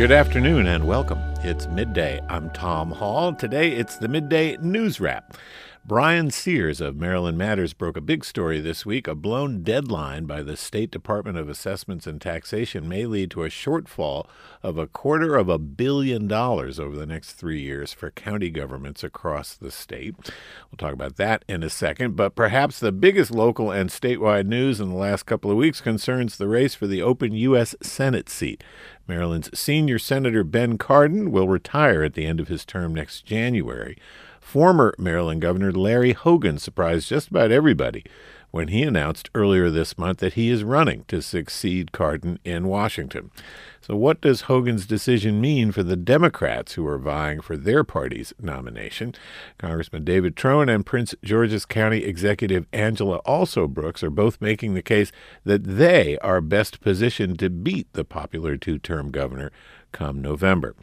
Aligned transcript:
Good 0.00 0.12
afternoon 0.12 0.66
and 0.66 0.86
welcome. 0.86 1.20
It's 1.42 1.66
midday. 1.66 2.22
I'm 2.30 2.48
Tom 2.48 2.90
Hall. 2.90 3.34
Today 3.34 3.72
it's 3.72 3.96
the 3.96 4.08
midday 4.08 4.56
news 4.56 4.98
wrap. 4.98 5.36
Bryan 5.90 6.30
Sears 6.30 6.80
of 6.80 6.94
Maryland 6.94 7.36
Matters 7.36 7.72
broke 7.72 7.96
a 7.96 8.00
big 8.00 8.24
story 8.24 8.60
this 8.60 8.86
week. 8.86 9.08
A 9.08 9.14
blown 9.16 9.64
deadline 9.64 10.24
by 10.24 10.40
the 10.40 10.56
State 10.56 10.92
Department 10.92 11.36
of 11.36 11.48
Assessments 11.48 12.06
and 12.06 12.20
Taxation 12.20 12.88
may 12.88 13.06
lead 13.06 13.32
to 13.32 13.42
a 13.42 13.48
shortfall 13.48 14.28
of 14.62 14.78
a 14.78 14.86
quarter 14.86 15.34
of 15.34 15.48
a 15.48 15.58
billion 15.58 16.28
dollars 16.28 16.78
over 16.78 16.96
the 16.96 17.06
next 17.06 17.32
three 17.32 17.60
years 17.60 17.92
for 17.92 18.12
county 18.12 18.50
governments 18.50 19.02
across 19.02 19.54
the 19.54 19.72
state. 19.72 20.14
We'll 20.70 20.78
talk 20.78 20.92
about 20.92 21.16
that 21.16 21.44
in 21.48 21.64
a 21.64 21.68
second, 21.68 22.14
but 22.14 22.36
perhaps 22.36 22.78
the 22.78 22.92
biggest 22.92 23.32
local 23.32 23.72
and 23.72 23.90
statewide 23.90 24.46
news 24.46 24.78
in 24.78 24.90
the 24.90 24.94
last 24.94 25.24
couple 25.24 25.50
of 25.50 25.56
weeks 25.56 25.80
concerns 25.80 26.36
the 26.36 26.46
race 26.46 26.76
for 26.76 26.86
the 26.86 27.02
open 27.02 27.32
U.S. 27.32 27.74
Senate 27.82 28.28
seat. 28.28 28.62
Maryland's 29.08 29.50
senior 29.58 29.98
Senator 29.98 30.44
Ben 30.44 30.78
Cardin 30.78 31.32
will 31.32 31.48
retire 31.48 32.04
at 32.04 32.14
the 32.14 32.26
end 32.26 32.38
of 32.38 32.46
his 32.46 32.64
term 32.64 32.94
next 32.94 33.22
January. 33.22 33.98
Former 34.50 34.92
Maryland 34.98 35.40
Governor 35.40 35.70
Larry 35.70 36.12
Hogan 36.12 36.58
surprised 36.58 37.08
just 37.08 37.28
about 37.28 37.52
everybody 37.52 38.04
when 38.50 38.66
he 38.66 38.82
announced 38.82 39.30
earlier 39.32 39.70
this 39.70 39.96
month 39.96 40.18
that 40.18 40.32
he 40.32 40.50
is 40.50 40.64
running 40.64 41.04
to 41.06 41.22
succeed 41.22 41.92
Cardin 41.92 42.40
in 42.44 42.66
Washington. 42.66 43.30
So, 43.80 43.94
what 43.94 44.20
does 44.20 44.42
Hogan's 44.42 44.86
decision 44.86 45.40
mean 45.40 45.70
for 45.70 45.84
the 45.84 45.94
Democrats 45.94 46.72
who 46.72 46.84
are 46.84 46.98
vying 46.98 47.40
for 47.40 47.56
their 47.56 47.84
party's 47.84 48.34
nomination? 48.40 49.14
Congressman 49.56 50.04
David 50.04 50.34
Trone 50.34 50.68
and 50.68 50.84
Prince 50.84 51.14
George's 51.22 51.64
County 51.64 52.02
Executive 52.02 52.66
Angela 52.72 53.22
Alsobrooks 53.22 54.02
are 54.02 54.10
both 54.10 54.40
making 54.40 54.74
the 54.74 54.82
case 54.82 55.12
that 55.44 55.62
they 55.62 56.18
are 56.18 56.40
best 56.40 56.80
positioned 56.80 57.38
to 57.38 57.50
beat 57.50 57.92
the 57.92 58.04
popular 58.04 58.56
two 58.56 58.78
term 58.78 59.12
governor 59.12 59.52
come 59.92 60.20
November. 60.20 60.74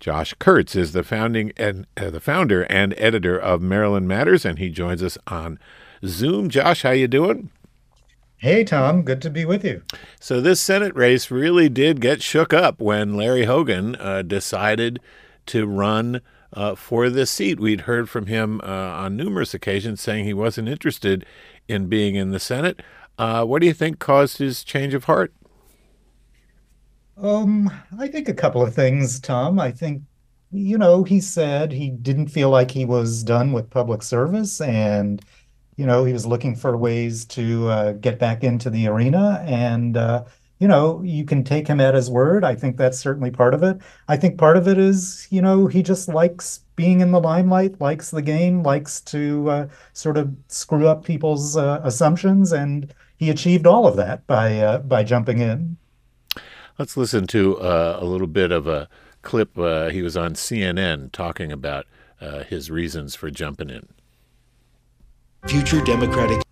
Josh 0.00 0.34
Kurtz 0.38 0.74
is 0.74 0.92
the 0.92 1.02
founding 1.02 1.52
and 1.56 1.86
uh, 1.96 2.10
the 2.10 2.20
founder 2.20 2.62
and 2.64 2.94
editor 2.96 3.38
of 3.38 3.62
Maryland 3.62 4.08
Matters, 4.08 4.44
and 4.44 4.58
he 4.58 4.70
joins 4.70 5.02
us 5.02 5.16
on 5.26 5.58
Zoom. 6.04 6.48
Josh, 6.48 6.82
how 6.82 6.90
you 6.90 7.08
doing? 7.08 7.50
Hey, 8.38 8.64
Tom. 8.64 9.02
Good 9.02 9.22
to 9.22 9.30
be 9.30 9.44
with 9.44 9.64
you. 9.64 9.82
So 10.18 10.40
this 10.40 10.60
Senate 10.60 10.96
race 10.96 11.30
really 11.30 11.68
did 11.68 12.00
get 12.00 12.22
shook 12.22 12.52
up 12.52 12.80
when 12.80 13.14
Larry 13.14 13.44
Hogan 13.44 13.94
uh, 13.96 14.22
decided 14.22 14.98
to 15.46 15.64
run 15.64 16.20
uh, 16.52 16.74
for 16.74 17.08
this 17.08 17.30
seat. 17.30 17.60
We'd 17.60 17.82
heard 17.82 18.10
from 18.10 18.26
him 18.26 18.60
uh, 18.64 18.66
on 18.66 19.16
numerous 19.16 19.54
occasions 19.54 20.00
saying 20.00 20.24
he 20.24 20.34
wasn't 20.34 20.68
interested 20.68 21.24
in 21.68 21.86
being 21.86 22.16
in 22.16 22.32
the 22.32 22.40
Senate. 22.40 22.82
Uh, 23.16 23.44
what 23.44 23.60
do 23.60 23.68
you 23.68 23.72
think 23.72 24.00
caused 24.00 24.38
his 24.38 24.64
change 24.64 24.92
of 24.92 25.04
heart? 25.04 25.32
Um, 27.16 27.70
I 27.98 28.08
think 28.08 28.28
a 28.28 28.34
couple 28.34 28.62
of 28.62 28.74
things, 28.74 29.20
Tom. 29.20 29.60
I 29.60 29.70
think, 29.70 30.02
you 30.50 30.78
know, 30.78 31.04
he 31.04 31.20
said 31.20 31.72
he 31.72 31.90
didn't 31.90 32.28
feel 32.28 32.50
like 32.50 32.70
he 32.70 32.84
was 32.84 33.22
done 33.22 33.52
with 33.52 33.70
public 33.70 34.02
service 34.02 34.60
and, 34.60 35.22
you 35.76 35.86
know, 35.86 36.04
he 36.04 36.12
was 36.12 36.26
looking 36.26 36.56
for 36.56 36.76
ways 36.76 37.24
to 37.26 37.68
uh, 37.68 37.92
get 37.92 38.18
back 38.18 38.44
into 38.44 38.70
the 38.70 38.86
arena. 38.88 39.44
And, 39.46 39.96
uh, 39.96 40.24
you 40.58 40.68
know, 40.68 41.02
you 41.02 41.24
can 41.24 41.44
take 41.44 41.66
him 41.66 41.80
at 41.80 41.94
his 41.94 42.10
word. 42.10 42.44
I 42.44 42.54
think 42.54 42.76
that's 42.76 42.98
certainly 42.98 43.30
part 43.30 43.52
of 43.54 43.62
it. 43.62 43.78
I 44.08 44.16
think 44.16 44.38
part 44.38 44.56
of 44.56 44.68
it 44.68 44.78
is, 44.78 45.26
you 45.30 45.42
know, 45.42 45.66
he 45.66 45.82
just 45.82 46.08
likes 46.08 46.60
being 46.76 47.00
in 47.00 47.10
the 47.10 47.20
limelight, 47.20 47.80
likes 47.80 48.10
the 48.10 48.22
game, 48.22 48.62
likes 48.62 49.00
to 49.02 49.50
uh, 49.50 49.68
sort 49.92 50.16
of 50.16 50.34
screw 50.48 50.86
up 50.86 51.04
people's 51.04 51.56
uh, 51.56 51.80
assumptions. 51.84 52.52
And 52.52 52.94
he 53.16 53.28
achieved 53.30 53.66
all 53.66 53.86
of 53.86 53.96
that 53.96 54.26
by 54.26 54.58
uh, 54.58 54.78
by 54.78 55.02
jumping 55.04 55.40
in. 55.40 55.76
Let's 56.78 56.96
listen 56.96 57.26
to 57.28 57.58
uh, 57.58 57.98
a 58.00 58.04
little 58.04 58.26
bit 58.26 58.50
of 58.50 58.66
a 58.66 58.88
clip. 59.20 59.58
Uh, 59.58 59.90
he 59.90 60.02
was 60.02 60.16
on 60.16 60.34
CNN 60.34 61.12
talking 61.12 61.52
about 61.52 61.86
uh, 62.20 62.44
his 62.44 62.70
reasons 62.70 63.14
for 63.14 63.30
jumping 63.30 63.70
in. 63.70 63.88
Future 65.46 65.82
Democratic. 65.82 66.42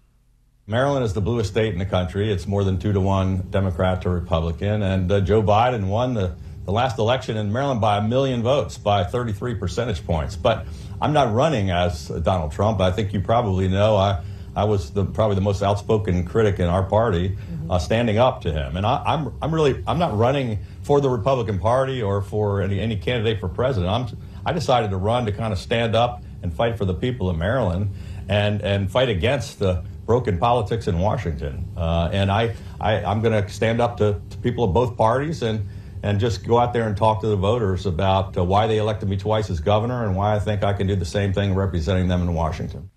Maryland 0.67 1.05
is 1.05 1.15
the 1.15 1.21
bluest 1.21 1.51
state 1.51 1.73
in 1.73 1.79
the 1.79 1.87
country. 1.87 2.31
It's 2.31 2.47
more 2.47 2.65
than 2.65 2.79
two 2.79 2.93
to 2.93 3.01
one 3.01 3.49
Democrat 3.51 4.03
to 4.03 4.11
Republican. 4.11 4.83
And 4.83 5.11
uh, 5.11 5.21
Joe 5.21 5.43
Biden 5.43 5.89
won 5.89 6.15
the, 6.15 6.35
the 6.65 6.73
last 6.73 6.99
election 6.99 7.37
in 7.37 7.53
Maryland 7.53 7.81
by 7.81 7.99
a 7.99 8.03
million 8.03 8.43
votes, 8.43 8.77
by 8.79 9.05
33 9.05 9.55
percentage 9.55 10.05
points. 10.05 10.37
But 10.37 10.67
I'm 11.01 11.13
not 11.13 11.33
running 11.33 11.71
as 11.71 12.09
Donald 12.09 12.53
Trump. 12.53 12.81
I 12.81 12.93
think 12.93 13.13
you 13.13 13.21
probably 13.21 13.69
know 13.69 13.97
I 13.97 14.23
I 14.57 14.65
was 14.65 14.91
the, 14.91 15.05
probably 15.05 15.37
the 15.37 15.43
most 15.43 15.63
outspoken 15.63 16.25
critic 16.25 16.59
in 16.59 16.67
our 16.67 16.83
party, 16.83 17.37
uh, 17.69 17.79
standing 17.79 18.19
up 18.19 18.43
to 18.43 18.53
him. 18.53 18.77
And 18.77 18.85
I, 18.85 19.15
am 19.15 19.29
I'm, 19.29 19.35
I'm 19.43 19.55
really 19.55 19.83
I'm 19.87 19.99
not 19.99 20.17
running 20.17 20.59
for 20.83 21.01
the 21.01 21.09
Republican 21.09 21.59
Party 21.59 22.03
or 22.03 22.23
for 22.23 22.63
any 22.63 22.81
any 22.81 22.97
candidate 22.97 23.41
for 23.41 23.49
president. 23.49 23.91
I'm 23.91 24.19
I 24.45 24.53
decided 24.53 24.91
to 24.91 24.97
run 24.97 25.27
to 25.27 25.33
kind 25.33 25.53
of 25.53 25.59
stand 25.59 25.95
up 25.95 26.23
and 26.43 26.53
fight 26.53 26.79
for 26.79 26.85
the 26.85 26.95
people 26.95 27.29
of 27.29 27.37
Maryland 27.37 27.91
and 28.29 28.63
and 28.63 28.91
fight 28.91 29.09
against 29.09 29.59
the 29.59 29.85
broken 30.07 30.39
politics 30.39 30.89
in 30.89 30.99
Washington. 30.99 31.69
Uh, 31.77 32.11
and 32.13 32.33
I, 32.33 32.57
I 32.81 33.05
I'm 33.05 33.21
going 33.21 33.41
to 33.41 33.49
stand 33.49 33.81
up 33.81 33.99
to, 33.99 34.21
to 34.31 34.39
people 34.39 34.65
of 34.65 34.73
both 34.73 34.97
parties 34.97 35.43
and 35.43 35.69
and 36.03 36.19
just 36.19 36.47
go 36.47 36.59
out 36.59 36.73
there 36.73 36.89
and 36.89 36.97
talk 36.97 37.21
to 37.21 37.29
the 37.29 37.37
voters 37.37 37.87
about 37.87 38.37
uh, 38.37 38.43
why 38.43 38.67
they 38.67 38.79
elected 38.79 39.09
me 39.09 39.17
twice 39.17 39.51
as 39.51 39.61
governor 39.61 40.05
and 40.05 40.17
why 40.17 40.35
I 40.35 40.39
think 40.39 40.65
I 40.65 40.73
can 40.73 40.87
do 40.87 40.97
the 40.97 41.05
same 41.05 41.33
thing 41.33 41.55
representing 41.55 42.09
them 42.09 42.23
in 42.23 42.35
Washington. 42.35 42.90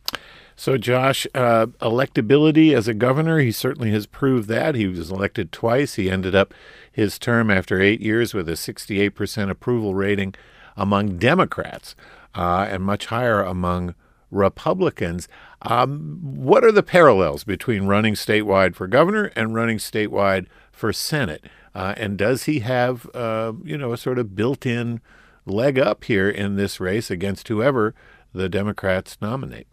So, 0.63 0.77
Josh, 0.77 1.27
uh, 1.35 1.65
electability 1.81 2.73
as 2.73 2.87
a 2.87 2.93
governor, 2.93 3.39
he 3.39 3.51
certainly 3.51 3.91
has 3.91 4.05
proved 4.05 4.47
that. 4.47 4.75
He 4.75 4.87
was 4.87 5.11
elected 5.11 5.51
twice. 5.51 5.95
He 5.95 6.09
ended 6.09 6.35
up 6.35 6.53
his 6.89 7.19
term 7.19 7.51
after 7.51 7.81
eight 7.81 7.99
years 7.99 8.33
with 8.33 8.47
a 8.47 8.53
68% 8.53 9.49
approval 9.49 9.93
rating 9.93 10.35
among 10.77 11.17
Democrats 11.17 11.97
uh, 12.33 12.65
and 12.69 12.81
much 12.81 13.07
higher 13.07 13.41
among 13.41 13.93
Republicans. 14.31 15.27
Um, 15.63 16.19
what 16.21 16.63
are 16.63 16.71
the 16.71 16.81
parallels 16.81 17.43
between 17.43 17.87
running 17.87 18.13
statewide 18.13 18.73
for 18.73 18.87
governor 18.87 19.33
and 19.35 19.53
running 19.53 19.79
statewide 19.79 20.45
for 20.71 20.93
Senate? 20.93 21.43
Uh, 21.75 21.93
and 21.97 22.17
does 22.17 22.43
he 22.43 22.59
have, 22.59 23.13
uh, 23.13 23.51
you 23.65 23.77
know, 23.77 23.91
a 23.91 23.97
sort 23.97 24.17
of 24.17 24.33
built 24.33 24.65
in 24.65 25.01
leg 25.45 25.77
up 25.77 26.05
here 26.05 26.29
in 26.29 26.55
this 26.55 26.79
race 26.79 27.11
against 27.11 27.49
whoever 27.49 27.93
the 28.31 28.47
Democrats 28.47 29.17
nominate? 29.19 29.67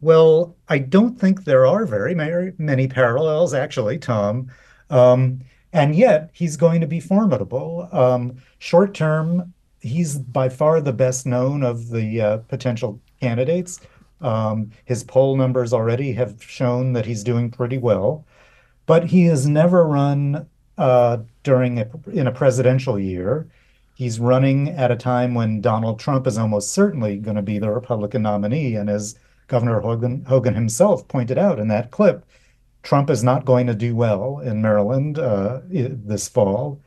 Well, 0.00 0.56
I 0.68 0.78
don't 0.78 1.18
think 1.18 1.44
there 1.44 1.66
are 1.66 1.84
very 1.84 2.14
many 2.58 2.88
parallels, 2.88 3.52
actually, 3.52 3.98
Tom. 3.98 4.50
Um, 4.88 5.40
and 5.72 5.94
yet, 5.94 6.30
he's 6.32 6.56
going 6.56 6.80
to 6.80 6.86
be 6.86 7.00
formidable. 7.00 7.88
Um, 7.92 8.36
short 8.58 8.94
term, 8.94 9.52
he's 9.80 10.16
by 10.18 10.48
far 10.48 10.80
the 10.80 10.92
best 10.92 11.26
known 11.26 11.62
of 11.62 11.90
the 11.90 12.20
uh, 12.20 12.36
potential 12.38 13.00
candidates. 13.20 13.80
Um, 14.20 14.70
his 14.84 15.04
poll 15.04 15.36
numbers 15.36 15.72
already 15.72 16.12
have 16.12 16.42
shown 16.42 16.92
that 16.94 17.06
he's 17.06 17.24
doing 17.24 17.50
pretty 17.50 17.78
well, 17.78 18.24
but 18.86 19.04
he 19.04 19.24
has 19.26 19.46
never 19.46 19.86
run 19.86 20.46
uh, 20.76 21.18
during 21.42 21.78
a, 21.78 21.88
in 22.12 22.26
a 22.26 22.32
presidential 22.32 22.98
year. 22.98 23.48
He's 23.94 24.18
running 24.18 24.70
at 24.70 24.90
a 24.90 24.96
time 24.96 25.34
when 25.34 25.60
Donald 25.60 26.00
Trump 26.00 26.26
is 26.26 26.38
almost 26.38 26.72
certainly 26.72 27.18
going 27.18 27.36
to 27.36 27.42
be 27.42 27.58
the 27.58 27.70
Republican 27.70 28.22
nominee, 28.22 28.74
and 28.76 28.88
as 28.90 29.18
Governor 29.50 29.80
Hogan, 29.80 30.24
Hogan 30.24 30.54
himself 30.54 31.06
pointed 31.08 31.36
out 31.36 31.58
in 31.58 31.68
that 31.68 31.90
clip, 31.90 32.24
Trump 32.82 33.10
is 33.10 33.22
not 33.22 33.44
going 33.44 33.66
to 33.66 33.74
do 33.74 33.94
well 33.94 34.38
in 34.38 34.62
Maryland 34.62 35.18
uh, 35.18 35.60
this 35.68 36.28
fall. 36.28 36.80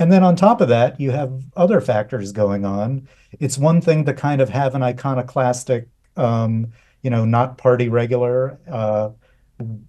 And 0.00 0.10
then 0.10 0.24
on 0.24 0.34
top 0.34 0.60
of 0.60 0.68
that, 0.68 0.98
you 0.98 1.10
have 1.10 1.44
other 1.54 1.80
factors 1.80 2.32
going 2.32 2.64
on. 2.64 3.06
It's 3.38 3.58
one 3.58 3.80
thing 3.80 4.04
to 4.06 4.14
kind 4.14 4.40
of 4.40 4.48
have 4.48 4.74
an 4.74 4.82
iconoclastic, 4.82 5.86
um, 6.16 6.72
you 7.02 7.10
know, 7.10 7.24
not 7.24 7.58
party 7.58 7.88
regular 7.88 8.58
uh, 8.70 9.10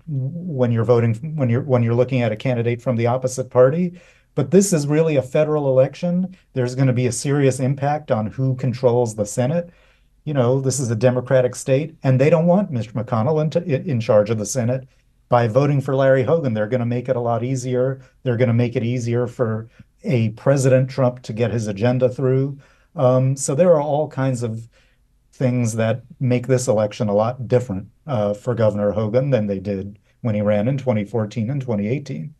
when 0.08 0.72
you're 0.72 0.84
voting 0.84 1.13
when 1.35 1.47
you're 1.50 1.62
when 1.62 1.84
you're 1.84 1.96
looking 1.96 2.22
at 2.22 2.31
a 2.31 2.35
candidate 2.35 2.81
from 2.81 2.97
the 2.97 3.08
opposite 3.08 3.50
party. 3.50 4.00
But 4.35 4.52
this 4.52 4.74
is 4.74 4.88
really 4.88 5.16
a 5.16 5.22
federal 5.22 5.70
election. 5.70 6.35
There's 6.53 6.76
going 6.76 6.88
to 6.88 6.94
be 6.94 7.08
a 7.08 7.11
serious 7.11 7.59
impact 7.59 8.11
on 8.11 8.28
who 8.28 8.55
controls 8.55 9.16
the 9.16 9.26
Senate 9.26 9.70
you 10.29 10.34
know, 10.35 10.61
this 10.61 10.79
is 10.79 10.91
a 10.91 10.96
Democratic 10.96 11.55
state, 11.55 11.96
and 12.03 12.22
they 12.22 12.29
don't 12.29 12.46
want 12.46 12.72
Mr. 12.72 12.91
McConnell 12.91 13.41
in, 13.66 13.90
in 13.90 13.99
charge 13.99 14.29
of 14.29 14.37
the 14.37 14.46
Senate. 14.46 14.87
By 15.28 15.47
voting 15.47 15.81
for 15.81 15.96
Larry 15.96 16.22
Hogan, 16.22 16.53
they're 16.53 16.67
going 16.67 16.81
to 16.81 16.85
make 16.85 17.09
it 17.09 17.16
a 17.16 17.20
lot 17.20 17.43
easier. 17.43 17.99
They're 18.22 18.37
going 18.37 18.49
to 18.49 18.53
make 18.53 18.76
it 18.76 18.84
easier 18.84 19.26
for 19.26 19.67
a 20.03 20.29
President 20.29 20.87
Trump 20.87 21.23
to 21.23 21.34
get 21.34 21.49
his 21.49 21.66
agenda 21.66 22.09
through. 22.09 22.59
Um, 22.96 23.35
so 23.35 23.55
there 23.55 23.72
are 23.72 23.81
all 23.81 24.08
kinds 24.08 24.43
of 24.43 24.70
things 25.31 25.73
that 25.78 26.03
make 26.20 26.46
this 26.46 26.67
election 26.67 27.09
a 27.09 27.16
lot 27.16 27.47
different 27.47 27.87
uh, 28.05 28.35
for 28.35 28.53
Governor 28.53 28.91
Hogan 28.91 29.32
than 29.32 29.47
they 29.47 29.58
did 29.58 29.97
when 30.22 30.35
he 30.35 30.41
ran 30.41 30.67
in 30.67 30.78
2014 30.78 31.49
and 31.49 31.59
2018. 31.59 32.35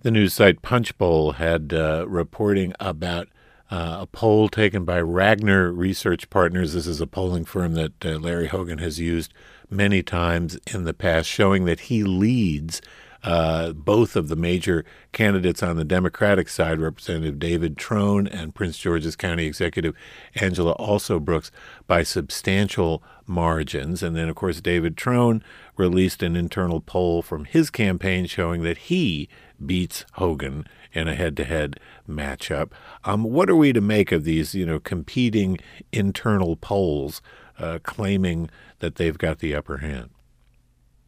The 0.00 0.10
news 0.10 0.34
site 0.34 0.60
Punchbowl 0.62 1.34
had 1.34 1.72
uh, 1.72 2.04
reporting 2.08 2.72
about 2.80 3.28
uh, 3.70 3.98
a 4.00 4.06
poll 4.06 4.48
taken 4.48 4.84
by 4.84 5.00
Ragnar 5.00 5.70
Research 5.70 6.30
Partners. 6.30 6.72
This 6.72 6.86
is 6.86 7.00
a 7.00 7.06
polling 7.06 7.44
firm 7.44 7.74
that 7.74 8.04
uh, 8.04 8.18
Larry 8.18 8.46
Hogan 8.46 8.78
has 8.78 8.98
used 8.98 9.32
many 9.70 10.02
times 10.02 10.58
in 10.72 10.84
the 10.84 10.94
past, 10.94 11.28
showing 11.28 11.64
that 11.66 11.80
he 11.80 12.02
leads 12.02 12.80
uh, 13.22 13.72
both 13.72 14.16
of 14.16 14.28
the 14.28 14.36
major 14.36 14.84
candidates 15.12 15.62
on 15.62 15.76
the 15.76 15.84
Democratic 15.84 16.48
side, 16.48 16.80
Representative 16.80 17.38
David 17.38 17.76
Trone 17.76 18.26
and 18.26 18.54
Prince 18.54 18.78
George's 18.78 19.16
County 19.16 19.44
Executive 19.44 19.94
Angela 20.36 20.74
Alsobrooks, 20.76 21.50
by 21.86 22.02
substantial 22.02 23.02
margins. 23.26 24.02
And 24.02 24.16
then, 24.16 24.28
of 24.28 24.36
course, 24.36 24.60
David 24.60 24.96
Trone 24.96 25.42
released 25.76 26.22
an 26.22 26.36
internal 26.36 26.80
poll 26.80 27.20
from 27.20 27.44
his 27.44 27.70
campaign 27.70 28.26
showing 28.26 28.62
that 28.62 28.78
he 28.78 29.28
beats 29.64 30.04
Hogan 30.12 30.66
in 30.98 31.08
a 31.08 31.14
head-to-head 31.14 31.80
matchup. 32.08 32.72
Um, 33.04 33.22
what 33.22 33.48
are 33.48 33.56
we 33.56 33.72
to 33.72 33.80
make 33.80 34.12
of 34.12 34.24
these, 34.24 34.54
you 34.54 34.66
know, 34.66 34.78
competing 34.78 35.58
internal 35.92 36.56
polls 36.56 37.22
uh, 37.58 37.78
claiming 37.82 38.50
that 38.80 38.96
they've 38.96 39.16
got 39.16 39.38
the 39.38 39.54
upper 39.54 39.78
hand? 39.78 40.10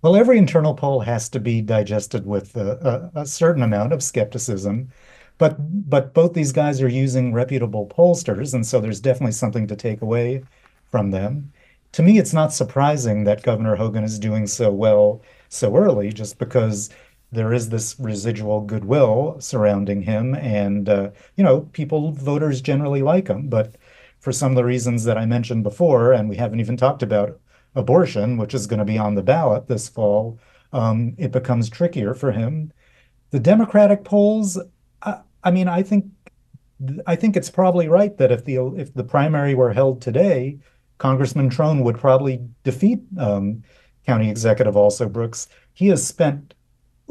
Well, 0.03 0.17
every 0.17 0.39
internal 0.39 0.75
poll 0.75 1.01
has 1.01 1.29
to 1.29 1.41
be 1.41 1.61
digested 1.61 2.25
with 2.25 2.57
a, 2.57 3.11
a, 3.15 3.21
a 3.21 3.27
certain 3.27 3.63
amount 3.63 3.93
of 3.93 4.03
skepticism, 4.03 4.91
but 5.37 5.57
but 5.91 6.15
both 6.15 6.33
these 6.33 6.53
guys 6.53 6.81
are 6.81 6.89
using 6.89 7.35
reputable 7.35 7.87
pollsters, 7.87 8.55
and 8.55 8.67
so 8.67 8.81
there's 8.81 9.01
definitely 9.01 9.33
something 9.33 9.67
to 9.67 9.77
take 9.77 10.01
away 10.01 10.43
from 10.91 11.11
them. 11.11 11.53
To 11.93 12.03
me, 12.03 12.19
it's 12.19 12.33
not 12.33 12.53
surprising 12.53 13.25
that 13.25 13.43
Governor 13.43 13.77
Hogan 13.77 14.05
is 14.05 14.19
doing 14.19 14.47
so 14.47 14.71
well 14.71 15.21
so 15.49 15.77
early, 15.77 16.13
just 16.13 16.39
because 16.39 16.89
there 17.33 17.53
is 17.53 17.69
this 17.69 17.97
residual 17.99 18.61
goodwill 18.63 19.37
surrounding 19.41 20.03
him, 20.03 20.35
and 20.35 20.89
uh, 20.89 21.11
you 21.37 21.45
know, 21.45 21.63
people 21.73 22.13
voters 22.13 22.61
generally 22.61 23.03
like 23.03 23.29
him, 23.29 23.49
but 23.49 23.77
for 24.19 24.33
some 24.33 24.53
of 24.53 24.57
the 24.57 24.65
reasons 24.65 25.05
that 25.05 25.17
I 25.17 25.27
mentioned 25.27 25.63
before, 25.63 26.13
and 26.13 26.29
we 26.29 26.37
haven't 26.37 26.61
even 26.61 26.77
talked 26.77 27.03
about 27.03 27.41
abortion, 27.75 28.37
which 28.37 28.55
is 28.55 28.67
going 28.67 28.79
to 28.79 28.85
be 28.85 28.99
on 28.99 29.15
the 29.15 29.23
ballot 29.23 29.67
this 29.69 29.89
fall, 29.89 30.39
um, 30.73 31.15
it 31.19 31.33
becomes 31.33 31.71
trickier 31.71 32.15
for 32.15 32.33
him. 32.33 32.73
The 33.31 33.41
Democratic 33.41 34.05
polls, 34.05 34.61
I, 35.03 35.21
I 35.45 35.51
mean, 35.51 35.69
I 35.69 35.83
think 35.83 36.07
I 37.07 37.15
think 37.15 37.37
it's 37.37 37.51
probably 37.51 37.89
right 37.89 38.17
that 38.19 38.33
if 38.33 38.45
the 38.45 38.57
if 38.77 38.95
the 38.95 39.05
primary 39.05 39.55
were 39.55 39.73
held 39.73 40.01
today, 40.01 40.59
Congressman 40.99 41.51
Trone 41.51 41.85
would 41.85 41.99
probably 41.99 42.41
defeat 42.65 43.01
um, 43.19 43.63
County 44.07 44.31
Executive 44.31 44.75
Alsobrooks. 44.75 45.47
He 45.75 45.89
has 45.89 46.07
spent 46.07 46.55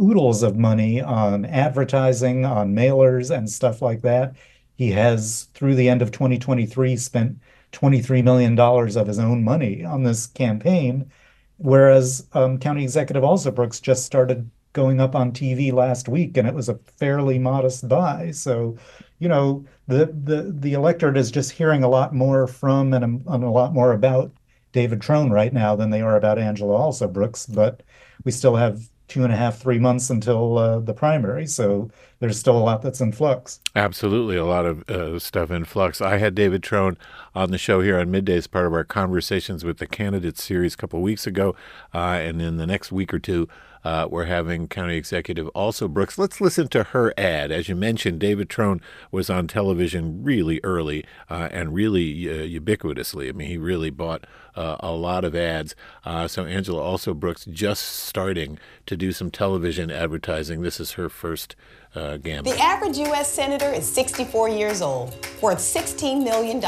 oodles 0.01 0.43
of 0.43 0.57
money 0.57 1.01
on 1.01 1.45
advertising, 1.45 2.45
on 2.45 2.75
mailers, 2.75 3.35
and 3.35 3.49
stuff 3.49 3.81
like 3.81 4.01
that. 4.01 4.35
He 4.77 4.91
has, 4.91 5.49
through 5.53 5.75
the 5.75 5.89
end 5.89 6.01
of 6.01 6.11
2023, 6.11 6.95
spent 6.97 7.39
$23 7.71 8.23
million 8.23 8.57
of 8.59 9.07
his 9.07 9.19
own 9.19 9.43
money 9.43 9.83
on 9.83 10.03
this 10.03 10.27
campaign, 10.27 11.11
whereas 11.57 12.27
um, 12.33 12.57
County 12.57 12.83
Executive 12.83 13.23
Alsobrooks 13.23 13.81
just 13.81 14.05
started 14.05 14.49
going 14.73 14.99
up 15.01 15.15
on 15.15 15.31
TV 15.31 15.73
last 15.73 16.07
week, 16.07 16.37
and 16.37 16.47
it 16.47 16.53
was 16.53 16.69
a 16.69 16.79
fairly 16.97 17.39
modest 17.39 17.87
buy. 17.87 18.31
So, 18.31 18.77
you 19.19 19.27
know, 19.27 19.65
the 19.87 20.05
the 20.23 20.53
the 20.55 20.73
electorate 20.73 21.17
is 21.17 21.31
just 21.31 21.51
hearing 21.51 21.83
a 21.83 21.89
lot 21.89 22.13
more 22.13 22.47
from 22.47 22.93
and, 22.93 23.03
and 23.03 23.43
a 23.43 23.49
lot 23.49 23.73
more 23.73 23.93
about 23.93 24.31
David 24.71 25.01
Trone 25.01 25.31
right 25.31 25.53
now 25.53 25.75
than 25.75 25.89
they 25.89 26.01
are 26.01 26.15
about 26.15 26.39
Angela 26.39 26.77
Alsobrooks. 26.77 27.53
But 27.53 27.83
we 28.23 28.31
still 28.31 28.55
have 28.55 28.89
two 29.09 29.23
and 29.23 29.33
a 29.33 29.35
half, 29.35 29.57
three 29.57 29.79
months 29.79 30.09
until 30.09 30.57
uh, 30.57 30.79
the 30.79 30.93
primary. 30.93 31.45
So 31.47 31.89
there's 32.19 32.39
still 32.39 32.57
a 32.57 32.59
lot 32.59 32.81
that's 32.81 33.01
in 33.01 33.11
flux. 33.11 33.59
Absolutely, 33.75 34.37
a 34.37 34.45
lot 34.45 34.65
of 34.65 34.89
uh, 34.89 35.19
stuff 35.19 35.51
in 35.51 35.65
flux. 35.65 36.01
I 36.01 36.17
had 36.17 36.35
David 36.35 36.63
Trone 36.63 36.97
on 37.35 37.51
the 37.51 37.57
show 37.57 37.81
here 37.81 37.99
on 37.99 38.11
midday 38.11 38.37
as 38.37 38.47
part 38.47 38.65
of 38.65 38.73
our 38.73 38.83
conversations 38.83 39.65
with 39.65 39.79
the 39.79 39.87
candidates 39.87 40.43
series 40.43 40.75
a 40.75 40.77
couple 40.77 41.01
weeks 41.01 41.27
ago, 41.27 41.55
uh, 41.93 41.97
and 41.97 42.41
in 42.41 42.57
the 42.57 42.67
next 42.67 42.91
week 42.91 43.13
or 43.13 43.19
two. 43.19 43.47
Uh, 43.83 44.07
we're 44.09 44.25
having 44.25 44.67
County 44.67 44.97
Executive 44.97 45.49
Alsobrooks. 45.55 46.17
Let's 46.17 46.41
listen 46.41 46.67
to 46.69 46.83
her 46.85 47.13
ad. 47.17 47.51
As 47.51 47.69
you 47.69 47.75
mentioned, 47.75 48.19
David 48.19 48.49
Trone 48.49 48.81
was 49.11 49.29
on 49.29 49.47
television 49.47 50.23
really 50.23 50.59
early 50.63 51.05
uh, 51.29 51.49
and 51.51 51.73
really 51.73 52.29
uh, 52.29 52.59
ubiquitously. 52.59 53.29
I 53.29 53.31
mean, 53.31 53.47
he 53.47 53.57
really 53.57 53.89
bought 53.89 54.25
uh, 54.55 54.77
a 54.79 54.91
lot 54.91 55.23
of 55.23 55.35
ads. 55.35 55.75
Uh, 56.03 56.27
so 56.27 56.45
Angela 56.45 56.81
Alsobrooks 56.81 57.49
just 57.51 57.83
starting 57.85 58.59
to 58.85 58.97
do 58.97 59.11
some 59.11 59.31
television 59.31 59.89
advertising. 59.89 60.61
This 60.61 60.79
is 60.79 60.93
her 60.93 61.09
first 61.09 61.55
uh, 61.95 62.17
gambit. 62.17 62.55
The 62.55 62.61
average 62.61 62.97
U.S. 62.97 63.31
senator 63.31 63.71
is 63.71 63.91
64 63.91 64.49
years 64.49 64.81
old, 64.81 65.27
worth 65.41 65.59
$16 65.59 66.23
million. 66.23 66.63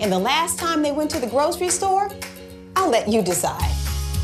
And 0.00 0.10
the 0.10 0.18
last 0.18 0.58
time 0.58 0.82
they 0.82 0.92
went 0.92 1.10
to 1.12 1.20
the 1.20 1.26
grocery 1.26 1.68
store, 1.68 2.10
I'll 2.74 2.90
let 2.90 3.08
you 3.08 3.22
decide. 3.22 3.70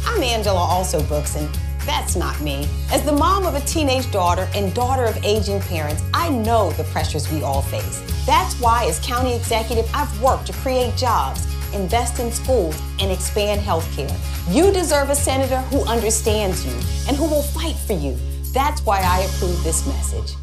I'm 0.04 0.22
Angela 0.22 0.60
Alsobrooks, 0.60 1.36
and 1.36 1.67
that's 1.88 2.16
not 2.16 2.38
me. 2.42 2.68
As 2.92 3.02
the 3.02 3.12
mom 3.12 3.46
of 3.46 3.54
a 3.54 3.60
teenage 3.60 4.10
daughter 4.12 4.46
and 4.54 4.74
daughter 4.74 5.04
of 5.04 5.16
aging 5.24 5.60
parents, 5.60 6.02
I 6.12 6.28
know 6.28 6.70
the 6.72 6.84
pressures 6.84 7.32
we 7.32 7.42
all 7.42 7.62
face. 7.62 8.02
That's 8.26 8.60
why, 8.60 8.84
as 8.84 8.98
county 9.00 9.34
executive, 9.34 9.88
I've 9.94 10.22
worked 10.22 10.46
to 10.48 10.52
create 10.52 10.94
jobs, 10.96 11.46
invest 11.74 12.20
in 12.20 12.30
schools, 12.30 12.78
and 13.00 13.10
expand 13.10 13.62
healthcare. 13.62 14.14
You 14.54 14.70
deserve 14.70 15.08
a 15.08 15.14
senator 15.14 15.60
who 15.72 15.82
understands 15.84 16.66
you 16.66 16.72
and 17.08 17.16
who 17.16 17.24
will 17.24 17.42
fight 17.42 17.76
for 17.76 17.94
you. 17.94 18.18
That's 18.52 18.84
why 18.84 19.00
I 19.00 19.20
approve 19.20 19.64
this 19.64 19.86
message. 19.86 20.36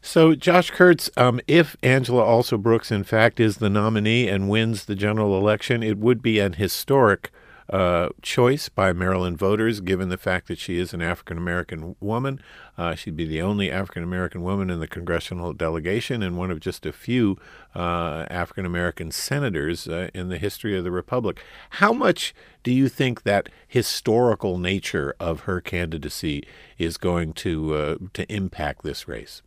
So, 0.00 0.34
Josh 0.34 0.70
Kurtz, 0.70 1.10
um, 1.16 1.40
if 1.46 1.76
Angela 1.82 2.22
Alsobrooks, 2.22 2.90
in 2.90 3.04
fact, 3.04 3.40
is 3.40 3.56
the 3.56 3.68
nominee 3.68 4.28
and 4.28 4.48
wins 4.48 4.84
the 4.84 4.94
general 4.94 5.36
election, 5.36 5.82
it 5.82 5.98
would 5.98 6.22
be 6.22 6.38
an 6.38 6.54
historic 6.54 7.30
uh, 7.70 8.10
choice 8.22 8.68
by 8.68 8.92
Maryland 8.92 9.38
voters, 9.38 9.80
given 9.80 10.08
the 10.08 10.16
fact 10.16 10.48
that 10.48 10.58
she 10.58 10.78
is 10.78 10.94
an 10.94 11.02
African 11.02 11.36
American 11.36 11.96
woman. 12.00 12.40
Uh, 12.78 12.94
she'd 12.94 13.16
be 13.16 13.26
the 13.26 13.42
only 13.42 13.70
African 13.70 14.02
American 14.02 14.42
woman 14.42 14.70
in 14.70 14.80
the 14.80 14.86
congressional 14.86 15.52
delegation 15.52 16.22
and 16.22 16.36
one 16.36 16.50
of 16.50 16.60
just 16.60 16.86
a 16.86 16.92
few 16.92 17.38
uh, 17.74 18.26
African 18.30 18.66
American 18.66 19.10
senators 19.10 19.88
uh, 19.88 20.08
in 20.14 20.28
the 20.28 20.38
history 20.38 20.76
of 20.76 20.84
the 20.84 20.90
Republic. 20.90 21.42
How 21.70 21.92
much 21.92 22.34
do 22.62 22.72
you 22.72 22.88
think 22.88 23.22
that 23.22 23.48
historical 23.66 24.58
nature 24.58 25.14
of 25.18 25.40
her 25.40 25.60
candidacy 25.60 26.44
is 26.78 26.96
going 26.96 27.32
to 27.34 27.74
uh, 27.74 27.96
to 28.12 28.32
impact 28.32 28.82
this 28.82 29.08
race? 29.08 29.42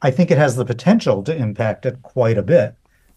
I 0.00 0.10
think 0.10 0.30
it 0.30 0.38
has 0.38 0.56
the 0.56 0.64
potential 0.64 1.22
to 1.24 1.34
impact 1.34 1.86
it 1.86 2.02
quite 2.02 2.38
a 2.38 2.42
bit. 2.42 2.74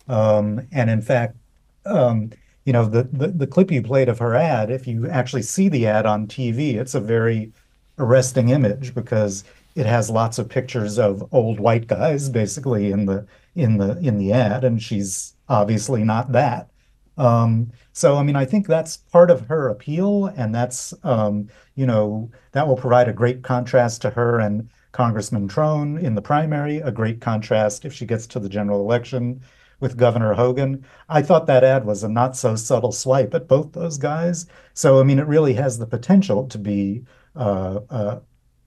Um, 0.08 0.68
and 0.72 0.90
in 0.90 1.02
fact, 1.02 1.38
um, 1.86 2.32
you 2.66 2.74
know, 2.74 2.86
the, 2.86 3.04
the, 3.04 3.28
the 3.30 3.48
clip 3.48 3.72
you 3.72 3.82
played 3.82 4.10
of 4.10 4.20
her 4.20 4.36
ad, 4.36 4.70
if 4.70 4.88
you 4.88 5.10
actually 5.10 5.42
see 5.42 5.70
the 5.70 5.88
ad 5.88 6.06
on 6.06 6.28
TV, 6.28 6.76
it's 6.76 6.94
a 6.94 7.00
very 7.00 7.52
arresting 7.98 8.50
image 8.50 8.94
because 8.94 9.44
it 9.76 9.86
has 9.86 10.10
lots 10.10 10.38
of 10.38 10.50
pictures 10.50 11.00
of 11.00 11.28
old 11.34 11.60
white 11.60 11.88
guys 11.88 12.30
basically 12.30 12.92
in 12.92 13.06
the 13.06 13.26
in 13.56 13.78
the 13.78 13.98
in 14.00 14.18
the 14.18 14.32
ad, 14.32 14.64
and 14.64 14.82
she's 14.82 15.34
obviously 15.50 16.04
not 16.04 16.32
that. 16.32 16.70
Um, 17.18 17.72
so 17.94 18.18
I 18.18 18.24
mean, 18.24 18.36
I 18.36 18.46
think 18.46 18.68
that's 18.68 18.98
part 18.98 19.32
of 19.32 19.48
her 19.48 19.70
appeal, 19.70 20.28
and 20.28 20.54
that's 20.54 20.94
um, 21.04 21.50
you 21.76 21.86
know 21.86 22.30
that 22.52 22.68
will 22.68 22.78
provide 22.78 23.08
a 23.08 23.14
great 23.14 23.44
contrast 23.44 24.02
to 24.04 24.10
her 24.12 24.40
and 24.40 24.70
Congressman 24.92 25.48
Trone 25.48 25.98
in 25.98 26.16
the 26.16 26.22
primary, 26.22 26.78
a 26.78 26.92
great 26.92 27.22
contrast 27.22 27.86
if 27.86 27.94
she 27.94 28.06
gets 28.06 28.28
to 28.28 28.40
the 28.40 28.50
general 28.50 28.82
election 28.82 29.42
with 29.82 29.98
Governor 29.98 30.34
Hogan. 30.34 30.86
I 31.10 31.22
thought 31.22 31.48
that 31.48 31.66
ad 31.66 31.84
was 31.84 32.04
a 32.04 32.10
not 32.10 32.38
so 32.38 32.56
subtle 32.56 32.94
swipe 32.94 33.34
at 33.34 33.50
both 33.50 33.74
those 33.74 33.98
guys. 33.98 34.46
So, 34.74 35.02
I 35.02 35.04
mean, 35.04 35.20
it 35.20 35.28
really 35.28 35.56
has 35.56 35.78
the 35.78 35.86
potential 35.86 36.48
to 36.48 36.58
be 36.58 37.04
uh, 37.36 37.82
uh, 37.90 38.20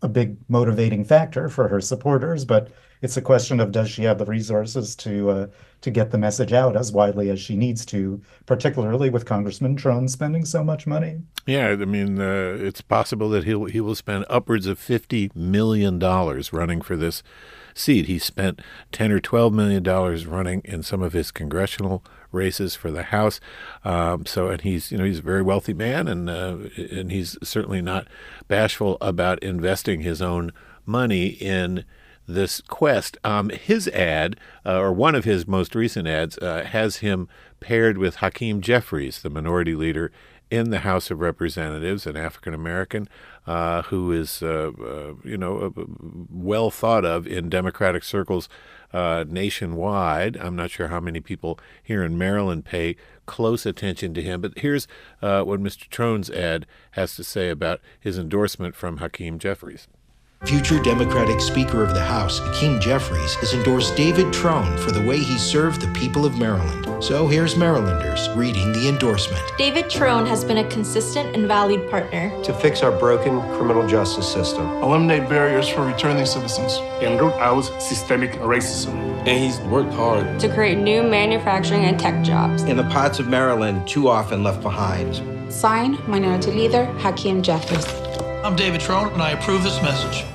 a 0.02 0.09
big 0.09 0.37
motivating 0.49 1.04
factor 1.04 1.49
for 1.49 1.68
her 1.68 1.80
supporters, 1.80 2.44
but 2.44 2.71
it's 3.00 3.16
a 3.16 3.23
question 3.23 3.61
of 3.61 3.73
does 3.73 3.90
she 3.90 4.02
have 4.04 4.18
the 4.18 4.25
resources 4.25 4.97
to 4.97 5.30
uh, 5.30 5.47
to 5.83 5.90
get 5.90 6.11
the 6.11 6.18
message 6.18 6.52
out 6.52 6.76
as 6.76 6.90
widely 6.90 7.28
as 7.28 7.38
she 7.38 7.56
needs 7.56 7.85
to, 7.85 8.23
particularly 8.47 9.11
with 9.11 9.26
Congressman 9.26 9.76
Trone 9.76 10.09
spending 10.09 10.44
so 10.47 10.64
much 10.64 10.87
money. 10.87 11.21
Yeah, 11.47 11.68
I 11.68 11.85
mean, 11.85 12.18
uh, 12.18 12.56
it's 12.59 12.80
possible 12.80 13.28
that 13.30 13.44
he'll 13.44 13.66
he 13.66 13.80
will 13.80 13.94
spend 13.94 14.25
upwards 14.30 14.66
of 14.66 14.78
fifty 14.78 15.30
million 15.35 15.99
dollars 15.99 16.52
running 16.52 16.80
for 16.80 16.97
this 16.97 17.23
seat. 17.75 18.07
He 18.07 18.19
spent 18.19 18.61
ten 18.93 19.12
or 19.12 19.21
twelve 19.21 19.52
million 19.52 19.83
dollars 19.83 20.26
running 20.26 20.62
in 20.64 20.83
some 20.83 21.02
of 21.02 21.12
his 21.12 21.31
congressional 21.31 22.04
races 22.33 22.75
for 22.75 22.90
the 22.90 23.04
House. 23.04 23.40
Um, 23.85 24.26
so, 24.26 24.49
and 24.49 24.61
he's 24.61 24.90
you 24.90 24.99
know 24.99 25.04
he's 25.04 25.19
a 25.19 25.23
very 25.23 25.43
wealthy 25.43 25.75
man, 25.75 26.09
and 26.09 26.31
uh, 26.31 26.57
and 26.76 27.11
he's 27.11 27.37
certainly 27.43 27.83
not 27.83 28.09
bashful 28.49 28.97
about 29.00 29.43
investing 29.43 30.00
his 30.00 30.23
own 30.23 30.52
money 30.87 31.26
in 31.26 31.85
this 32.26 32.61
quest. 32.62 33.19
Um, 33.25 33.50
his 33.50 33.88
ad, 33.88 34.37
uh, 34.64 34.78
or 34.78 34.93
one 34.93 35.14
of 35.14 35.25
his 35.25 35.47
most 35.47 35.75
recent 35.75 36.09
ads, 36.09 36.38
uh, 36.38 36.64
has 36.64 36.97
him 36.97 37.28
paired 37.61 37.99
with 37.99 38.16
Hakeem 38.16 38.61
Jeffries, 38.61 39.23
the 39.23 39.31
minority 39.31 39.75
leader 39.75 40.11
in 40.54 40.70
the 40.70 40.80
House 40.80 41.11
of 41.11 41.20
Representatives, 41.20 42.06
an 42.06 42.16
African 42.16 42.54
American 42.54 43.08
uh, 43.46 43.82
who 43.82 44.12
is, 44.12 44.42
uh, 44.42 44.70
uh, 44.80 45.14
you 45.25 45.37
know, 45.37 45.73
uh, 45.76 45.84
well 46.30 46.70
thought 46.70 47.04
of 47.04 47.26
in 47.26 47.49
Democratic 47.49 48.04
circles 48.04 48.49
uh, 48.92 49.25
nationwide. 49.28 50.37
I'm 50.37 50.54
not 50.54 50.70
sure 50.70 50.88
how 50.88 51.00
many 51.00 51.20
people 51.20 51.58
here 51.82 52.04
in 52.04 52.16
Maryland 52.16 52.64
pay 52.64 52.96
close 53.26 53.66
attention 53.66 54.14
to 54.14 54.23
him, 54.23 54.40
but 54.40 54.56
here's 54.58 54.87
uh, 55.20 55.42
what 55.42 55.61
Mr. 55.61 55.88
Trone's 55.88 56.30
ad 56.30 56.66
has 56.92 57.16
to 57.16 57.25
say 57.25 57.50
about 57.50 57.80
his 57.99 58.16
endorsement 58.16 58.76
from 58.76 58.99
Hakeem 58.99 59.38
Jeffries. 59.38 59.88
Future 60.46 60.78
Democratic 60.78 61.40
Speaker 61.40 61.82
of 61.82 61.94
the 61.94 62.04
House, 62.04 62.38
Hakeem 62.38 62.78
Jeffries, 62.78 63.34
has 63.36 63.54
endorsed 63.54 63.96
David 63.96 64.30
Trone 64.30 64.76
for 64.76 64.92
the 64.92 65.00
way 65.00 65.16
he 65.16 65.38
served 65.38 65.80
the 65.80 65.90
people 65.98 66.26
of 66.26 66.38
Maryland. 66.38 67.02
So 67.02 67.26
here's 67.26 67.56
Marylanders 67.56 68.28
reading 68.36 68.70
the 68.72 68.86
endorsement. 68.86 69.42
David 69.56 69.88
Trone 69.88 70.26
has 70.26 70.44
been 70.44 70.58
a 70.58 70.68
consistent 70.68 71.34
and 71.34 71.48
valued 71.48 71.88
partner 71.88 72.30
to 72.42 72.52
fix 72.52 72.82
our 72.82 72.92
broken 72.92 73.40
criminal 73.56 73.86
justice 73.86 74.30
system, 74.30 74.66
eliminate 74.82 75.30
barriers 75.30 75.66
for 75.66 75.86
returning 75.86 76.26
citizens, 76.26 76.74
and 77.02 77.18
root 77.18 77.32
out 77.34 77.62
systemic 77.80 78.32
racism. 78.32 78.94
And 79.26 79.42
he's 79.42 79.58
worked 79.60 79.94
hard 79.94 80.38
to 80.40 80.52
create 80.52 80.76
new 80.76 81.02
manufacturing 81.02 81.86
and 81.86 81.98
tech 81.98 82.22
jobs 82.22 82.64
in 82.64 82.76
the 82.76 82.84
parts 82.84 83.18
of 83.18 83.28
Maryland 83.28 83.88
too 83.88 84.08
often 84.08 84.44
left 84.44 84.60
behind. 84.60 85.22
Sign 85.50 85.98
Minority 86.06 86.50
Leader 86.50 86.84
Hakeem 86.98 87.40
Jeffries. 87.42 87.86
I'm 88.44 88.56
David 88.56 88.82
Trone, 88.82 89.10
and 89.14 89.22
I 89.22 89.30
approve 89.30 89.62
this 89.62 89.80
message. 89.80 90.26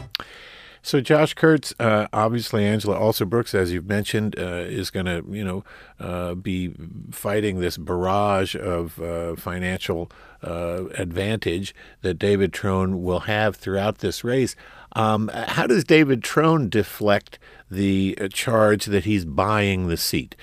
So 0.81 1.01
Josh 1.01 1.33
Kurtz, 1.33 1.74
uh, 1.79 2.07
obviously 2.13 2.65
Angela 2.65 2.98
Alsobrooks, 2.98 3.53
as 3.53 3.71
you've 3.71 3.88
mentioned, 3.88 4.39
uh, 4.39 4.65
is 4.67 4.89
going 4.89 5.05
to 5.05 5.24
you 5.29 5.43
know 5.43 5.63
uh, 6.00 6.36
be 6.36 6.74
fighting 7.12 7.59
this 7.59 7.77
barrage 7.77 8.55
of 8.55 9.00
uh, 9.00 9.36
financial 9.36 10.09
uh, 10.41 10.86
advantage 10.95 11.75
that 12.01 12.15
David 12.15 12.53
Trone 12.53 13.03
will 13.03 13.21
have 13.21 13.57
throughout 13.57 13.98
this 13.98 14.24
race. 14.24 14.55
Um, 14.93 15.29
how 15.33 15.67
does 15.67 15.83
David 15.83 16.24
Trone 16.24 16.69
deflect 16.69 17.38
the 17.69 18.17
uh, 18.19 18.27
charge 18.29 18.86
that 18.86 19.03
he's 19.03 19.25
buying 19.25 19.88
the 19.88 19.98
seat 19.98 20.36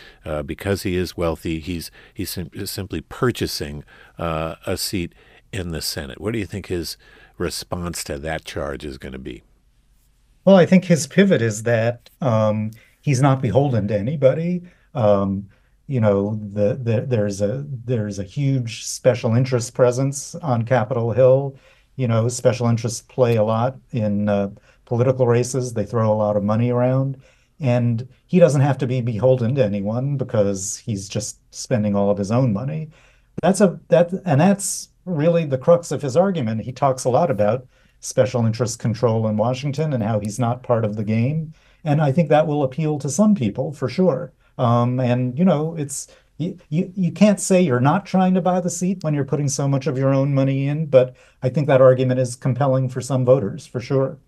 because 0.44 0.82
he 0.82 0.96
is 0.96 1.16
wealthy? 1.16 1.60
He's 1.60 1.90
he's 2.12 2.30
sim- 2.30 2.66
simply 2.66 3.00
purchasing 3.00 3.84
a 4.18 4.76
seat 4.76 5.14
in 5.50 5.70
the 5.70 5.82
Senate. 5.82 6.20
What 6.20 6.34
do 6.34 6.38
you 6.38 6.46
think 6.46 6.66
his 6.66 6.98
response 7.38 8.04
to 8.04 8.18
that 8.18 8.44
charge 8.44 8.84
is 8.84 8.98
going 8.98 9.12
to 9.12 9.18
be? 9.18 9.42
Well, 10.46 10.56
I 10.56 10.64
think 10.64 10.84
his 10.84 11.08
pivot 11.08 11.42
is 11.42 11.64
that 11.64 12.08
um, 12.20 12.70
he's 13.02 13.20
not 13.20 13.42
beholden 13.42 13.88
to 13.88 13.98
anybody. 13.98 14.62
Um, 14.94 15.48
you 15.88 16.00
know, 16.00 16.36
the, 16.52 16.74
the, 16.74 17.00
there's 17.00 17.40
a 17.42 17.64
there's 17.68 18.20
a 18.20 18.24
huge 18.24 18.84
special 18.84 19.34
interest 19.34 19.74
presence 19.74 20.36
on 20.36 20.64
Capitol 20.64 21.10
Hill. 21.10 21.56
You 21.96 22.06
know, 22.06 22.28
special 22.28 22.68
interests 22.68 23.02
play 23.02 23.36
a 23.36 23.42
lot 23.42 23.76
in 23.90 24.28
uh, 24.28 24.50
political 24.84 25.26
races. 25.26 25.74
They 25.74 25.84
throw 25.84 26.12
a 26.12 26.14
lot 26.14 26.36
of 26.36 26.44
money 26.44 26.70
around, 26.70 27.20
and 27.58 28.08
he 28.26 28.38
doesn't 28.38 28.60
have 28.60 28.78
to 28.78 28.86
be 28.86 29.00
beholden 29.00 29.56
to 29.56 29.64
anyone 29.64 30.16
because 30.16 30.76
he's 30.76 31.08
just 31.08 31.40
spending 31.52 31.96
all 31.96 32.08
of 32.10 32.18
his 32.18 32.30
own 32.30 32.52
money. 32.52 32.90
That's 33.42 33.60
a 33.60 33.80
that 33.88 34.12
and 34.24 34.40
that's 34.40 34.90
really 35.06 35.44
the 35.44 35.58
crux 35.58 35.90
of 35.90 36.02
his 36.02 36.16
argument. 36.16 36.62
He 36.62 36.72
talks 36.72 37.04
a 37.04 37.10
lot 37.10 37.32
about 37.32 37.66
special 38.00 38.46
interest 38.46 38.78
control 38.78 39.26
in 39.26 39.36
Washington 39.36 39.92
and 39.92 40.02
how 40.02 40.20
he's 40.20 40.38
not 40.38 40.62
part 40.62 40.84
of 40.84 40.96
the 40.96 41.04
game. 41.04 41.52
And 41.84 42.00
I 42.00 42.12
think 42.12 42.28
that 42.28 42.46
will 42.46 42.62
appeal 42.62 42.98
to 42.98 43.08
some 43.08 43.34
people 43.34 43.72
for 43.72 43.88
sure. 43.88 44.32
Um, 44.58 44.98
and 45.00 45.38
you 45.38 45.44
know, 45.44 45.74
it's 45.76 46.08
you, 46.38 46.58
you 46.68 46.92
you 46.94 47.12
can't 47.12 47.40
say 47.40 47.60
you're 47.60 47.80
not 47.80 48.06
trying 48.06 48.34
to 48.34 48.40
buy 48.40 48.60
the 48.60 48.70
seat 48.70 49.02
when 49.02 49.14
you're 49.14 49.24
putting 49.24 49.48
so 49.48 49.68
much 49.68 49.86
of 49.86 49.96
your 49.96 50.12
own 50.12 50.34
money 50.34 50.66
in. 50.66 50.86
But 50.86 51.14
I 51.42 51.48
think 51.48 51.66
that 51.66 51.80
argument 51.80 52.20
is 52.20 52.36
compelling 52.36 52.88
for 52.88 53.00
some 53.00 53.24
voters 53.24 53.66
for 53.66 53.80
sure. 53.80 54.18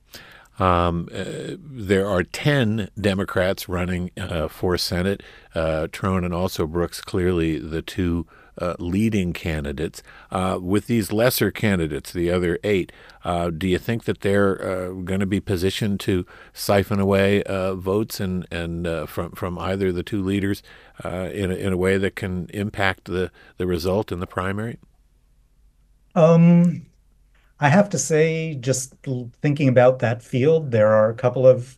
Um, 0.59 1.09
uh, 1.15 1.57
there 1.61 2.09
are 2.09 2.25
10 2.25 2.91
Democrats 3.01 3.69
running 3.69 4.11
uh, 4.17 4.49
for 4.49 4.77
Senate. 4.77 5.23
Uh, 5.55 5.87
Trone 5.93 6.25
and 6.25 6.35
Alsobrooks, 6.35 7.01
clearly 7.01 7.59
the 7.59 7.81
two 7.81 8.27
uh, 8.61 8.75
leading 8.79 9.33
candidates. 9.33 10.03
Uh, 10.31 10.59
with 10.61 10.87
these 10.87 11.13
lesser 11.13 11.51
candidates, 11.51 12.13
the 12.13 12.31
other 12.31 12.59
eight, 12.65 12.93
uh, 13.25 13.51
do 13.51 13.67
you 13.69 13.79
think 13.79 14.05
that 14.05 14.21
they're 14.21 14.61
uh, 14.63 14.91
going 14.93 15.21
to 15.21 15.27
be 15.27 15.41
positioned 15.41 16.01
to 16.01 16.27
siphon 16.53 17.01
away 17.01 17.43
uh, 17.45 17.75
votes 17.75 18.21
and 18.21 18.47
and 18.51 18.87
uh, 18.87 19.07
from 19.07 19.33
from 19.33 19.59
either 19.59 19.89
of 19.89 19.95
the 19.95 20.03
two 20.03 20.23
leaders 20.23 20.63
in 21.05 21.51
a, 21.51 21.55
in 21.55 21.73
a 21.73 21.77
way 21.77 21.99
that 21.99 22.17
can 22.17 22.49
impact 22.53 23.05
the 23.05 23.31
the 23.57 23.67
result 23.67 24.11
in 24.13 24.21
the 24.21 24.27
primary? 24.27 24.79
Um, 26.15 26.87
I 27.61 27.69
have 27.69 27.89
to 27.91 27.99
say, 27.99 28.55
just 28.55 28.95
thinking 29.43 29.69
about 29.69 29.99
that 30.01 30.23
field, 30.23 30.71
there 30.71 30.89
are 30.89 31.11
a 31.11 31.15
couple 31.15 31.47
of 31.47 31.77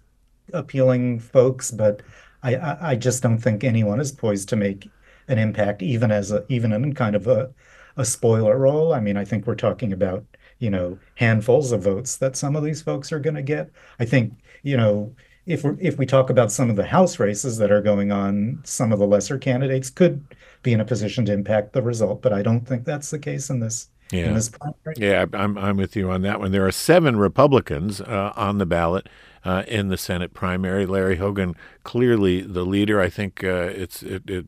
appealing 0.53 1.21
folks, 1.21 1.71
but 1.71 2.03
I, 2.43 2.57
I, 2.57 2.91
I 2.91 2.97
just 2.97 3.23
don't 3.23 3.39
think 3.39 3.65
anyone 3.65 4.01
is 4.01 4.13
poised 4.13 4.49
to 4.51 4.57
make 4.57 4.89
an 5.31 5.39
impact, 5.39 5.83
even 5.83 6.11
as 6.11 6.33
a 6.33 6.45
even 6.49 6.73
in 6.73 6.95
kind 6.95 7.17
of 7.17 7.27
a 7.27 7.51
a 7.97 8.05
spoiler 8.05 8.59
role. 8.59 8.93
I 8.93 9.01
mean, 9.01 9.17
I 9.17 9.25
think 9.25 9.47
we're 9.47 9.55
talking 9.55 9.93
about 9.93 10.25
you 10.59 10.71
know 10.71 10.99
handfuls 11.15 11.73
of 11.73 11.83
votes 11.83 12.17
that 12.19 12.37
some 12.37 12.57
of 12.57 12.65
these 12.65 12.83
folks 12.83 13.13
are 13.13 13.21
going 13.21 13.37
to 13.37 13.43
get. 13.43 13.71
I 13.99 14.05
think 14.05 14.35
you 14.63 14.77
know 14.77 15.15
if 15.47 15.65
we 15.65 15.71
if 15.81 15.99
we 15.99 16.07
talk 16.07 16.31
about 16.31 16.53
some 16.53 16.71
of 16.71 16.77
the 16.77 16.87
House 16.87 17.19
races 17.19 17.59
that 17.59 17.71
are 17.71 17.83
going 17.83 18.13
on, 18.13 18.61
some 18.65 18.93
of 18.93 18.99
the 18.99 19.07
lesser 19.07 19.39
candidates 19.39 19.91
could 19.91 20.25
be 20.63 20.73
in 20.73 20.81
a 20.81 20.85
position 20.85 21.25
to 21.27 21.33
impact 21.33 21.73
the 21.73 21.83
result, 21.83 22.23
but 22.23 22.33
I 22.33 22.43
don't 22.43 22.67
think 22.67 22.85
that's 22.85 23.11
the 23.11 23.19
case 23.19 23.51
in 23.51 23.61
this 23.61 23.89
yeah. 24.13 24.27
in 24.27 24.35
this 24.35 24.49
primary. 24.49 24.95
Yeah, 24.97 25.27
I'm 25.33 25.57
I'm 25.57 25.77
with 25.77 25.97
you 25.97 26.11
on 26.11 26.23
that 26.23 26.41
one. 26.41 26.53
There 26.53 26.67
are 26.67 26.73
seven 26.73 27.17
Republicans 27.17 28.01
uh, 28.01 28.33
on 28.37 28.59
the 28.59 28.67
ballot. 28.67 29.09
Uh, 29.43 29.63
in 29.67 29.89
the 29.89 29.97
Senate 29.97 30.35
primary, 30.35 30.85
Larry 30.85 31.17
Hogan 31.17 31.57
clearly 31.83 32.43
the 32.43 32.63
leader. 32.63 33.01
I 33.01 33.09
think 33.09 33.43
uh, 33.43 33.71
it's 33.75 34.03
it, 34.03 34.29
it 34.29 34.47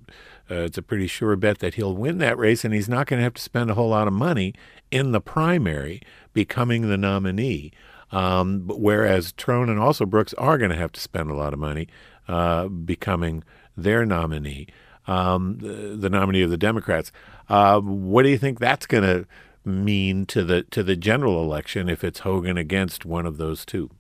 uh, 0.51 0.57
it's 0.57 0.79
a 0.79 0.83
pretty 0.83 1.07
sure 1.07 1.35
bet 1.37 1.61
that 1.61 1.75
he'll 1.75 1.95
win 1.95 2.19
that 2.19 2.39
race, 2.39 2.65
and 2.65 2.75
he's 2.75 2.89
not 2.89 3.07
going 3.07 3.19
to 3.19 3.25
have 3.25 3.35
to 3.35 3.43
spend 3.43 3.71
a 3.71 3.75
whole 3.75 3.91
lot 3.91 4.09
of 4.09 4.13
money 4.13 4.55
in 4.91 5.13
the 5.13 5.21
primary 5.21 6.01
becoming 6.33 6.89
the 6.89 6.99
nominee. 6.99 7.73
Um, 8.11 8.65
whereas 8.67 9.33
Trone 9.33 9.71
and 9.71 9.81
Alsobrooks 9.81 10.35
are 10.37 10.59
going 10.59 10.71
to 10.71 10.77
have 10.77 10.93
to 10.93 11.01
spend 11.01 11.31
a 11.31 11.35
lot 11.35 11.55
of 11.55 11.59
money 11.59 11.89
uh, 12.29 12.69
becoming 12.69 13.43
their 13.77 14.05
nominee, 14.05 14.69
um, 15.07 15.59
the, 15.59 15.97
the, 15.97 16.11
nominee 16.11 16.43
of 16.43 16.51
the 16.51 16.59
Democrats. 16.59 17.11
Uh, 17.49 17.81
what 17.81 18.23
do 18.23 18.29
you 18.29 18.37
think 18.37 18.59
that's 18.59 18.87
going 18.87 19.03
to 19.03 19.27
mean 19.65 20.27
to 20.27 20.45
the 20.45 20.65
to 20.65 20.83
the 20.83 20.97
general 20.97 21.43
election 21.43 21.89
if 21.89 22.03
it's 22.05 22.21
Hogan 22.21 22.59
against 22.59 23.07
one 23.07 23.25
of 23.27 23.39
those 23.39 23.65
two? 23.65 23.91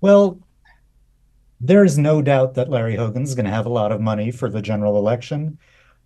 Well, 0.00 0.38
there 1.66 1.84
is 1.84 1.98
no 1.98 2.22
doubt 2.22 2.54
that 2.54 2.70
Larry 2.70 2.96
Hogan's 2.96 3.34
going 3.34 3.46
to 3.46 3.50
have 3.50 3.66
a 3.66 3.70
lot 3.70 3.92
of 3.92 4.00
money 4.00 4.30
for 4.30 4.48
the 4.48 4.62
general 4.62 4.96
election. 4.96 5.58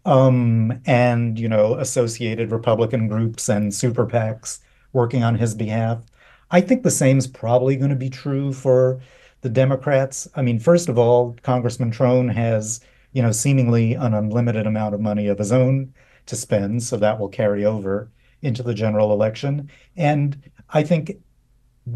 Um, 0.04 0.80
and, 0.86 1.38
you 1.38 1.48
know, 1.48 1.74
associated 1.74 2.50
Republican 2.50 3.08
groups 3.08 3.48
and 3.48 3.74
super 3.74 4.06
PACs 4.06 4.60
working 4.92 5.22
on 5.22 5.34
his 5.34 5.54
behalf. 5.54 6.02
I 6.50 6.62
think 6.62 6.82
the 6.82 6.90
same 6.90 7.18
is 7.18 7.26
probably 7.26 7.76
going 7.76 7.90
to 7.90 7.96
be 7.96 8.08
true 8.08 8.52
for 8.52 9.00
the 9.42 9.50
Democrats. 9.50 10.26
I 10.34 10.40
mean, 10.42 10.60
first 10.60 10.88
of 10.88 10.98
all, 10.98 11.36
Congressman 11.42 11.90
Trone 11.90 12.28
has, 12.28 12.80
you 13.12 13.20
know, 13.20 13.32
seemingly 13.32 13.94
an 13.94 14.14
unlimited 14.14 14.66
amount 14.66 14.94
of 14.94 15.00
money 15.00 15.26
of 15.26 15.38
his 15.38 15.52
own 15.52 15.92
to 16.26 16.36
spend, 16.36 16.82
so 16.82 16.96
that 16.96 17.18
will 17.18 17.28
carry 17.28 17.64
over 17.64 18.08
into 18.40 18.62
the 18.62 18.74
general 18.74 19.12
election. 19.12 19.68
And 19.96 20.50
I 20.70 20.84
think 20.84 21.18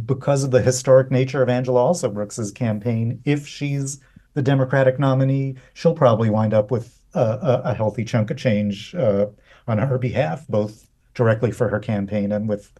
because 0.04 0.44
of 0.44 0.50
the 0.50 0.62
historic 0.62 1.10
nature 1.10 1.42
of 1.42 1.48
Angela 1.48 1.80
Alsobrooks's 1.80 2.52
campaign, 2.52 3.20
if 3.24 3.46
she's 3.46 4.00
the 4.34 4.42
Democratic 4.42 4.98
nominee, 4.98 5.56
she'll 5.74 5.94
probably 5.94 6.30
wind 6.30 6.54
up 6.54 6.70
with 6.70 6.98
a, 7.14 7.62
a 7.64 7.74
healthy 7.74 8.04
chunk 8.04 8.30
of 8.30 8.36
change 8.36 8.94
uh, 8.94 9.26
on 9.68 9.78
her 9.78 9.98
behalf, 9.98 10.46
both 10.48 10.86
directly 11.14 11.50
for 11.50 11.68
her 11.68 11.78
campaign 11.78 12.32
and 12.32 12.48
with 12.48 12.72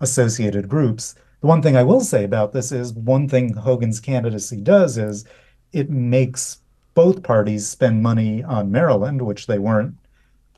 associated 0.00 0.68
groups. 0.68 1.14
The 1.40 1.46
one 1.46 1.62
thing 1.62 1.76
I 1.76 1.82
will 1.82 2.00
say 2.00 2.24
about 2.24 2.52
this 2.52 2.72
is 2.72 2.92
one 2.92 3.28
thing 3.28 3.54
Hogan's 3.54 4.00
candidacy 4.00 4.60
does 4.60 4.96
is 4.96 5.24
it 5.72 5.90
makes 5.90 6.58
both 6.94 7.22
parties 7.22 7.66
spend 7.66 8.02
money 8.02 8.42
on 8.44 8.70
Maryland, 8.70 9.22
which 9.22 9.46
they 9.46 9.58
weren't 9.58 9.96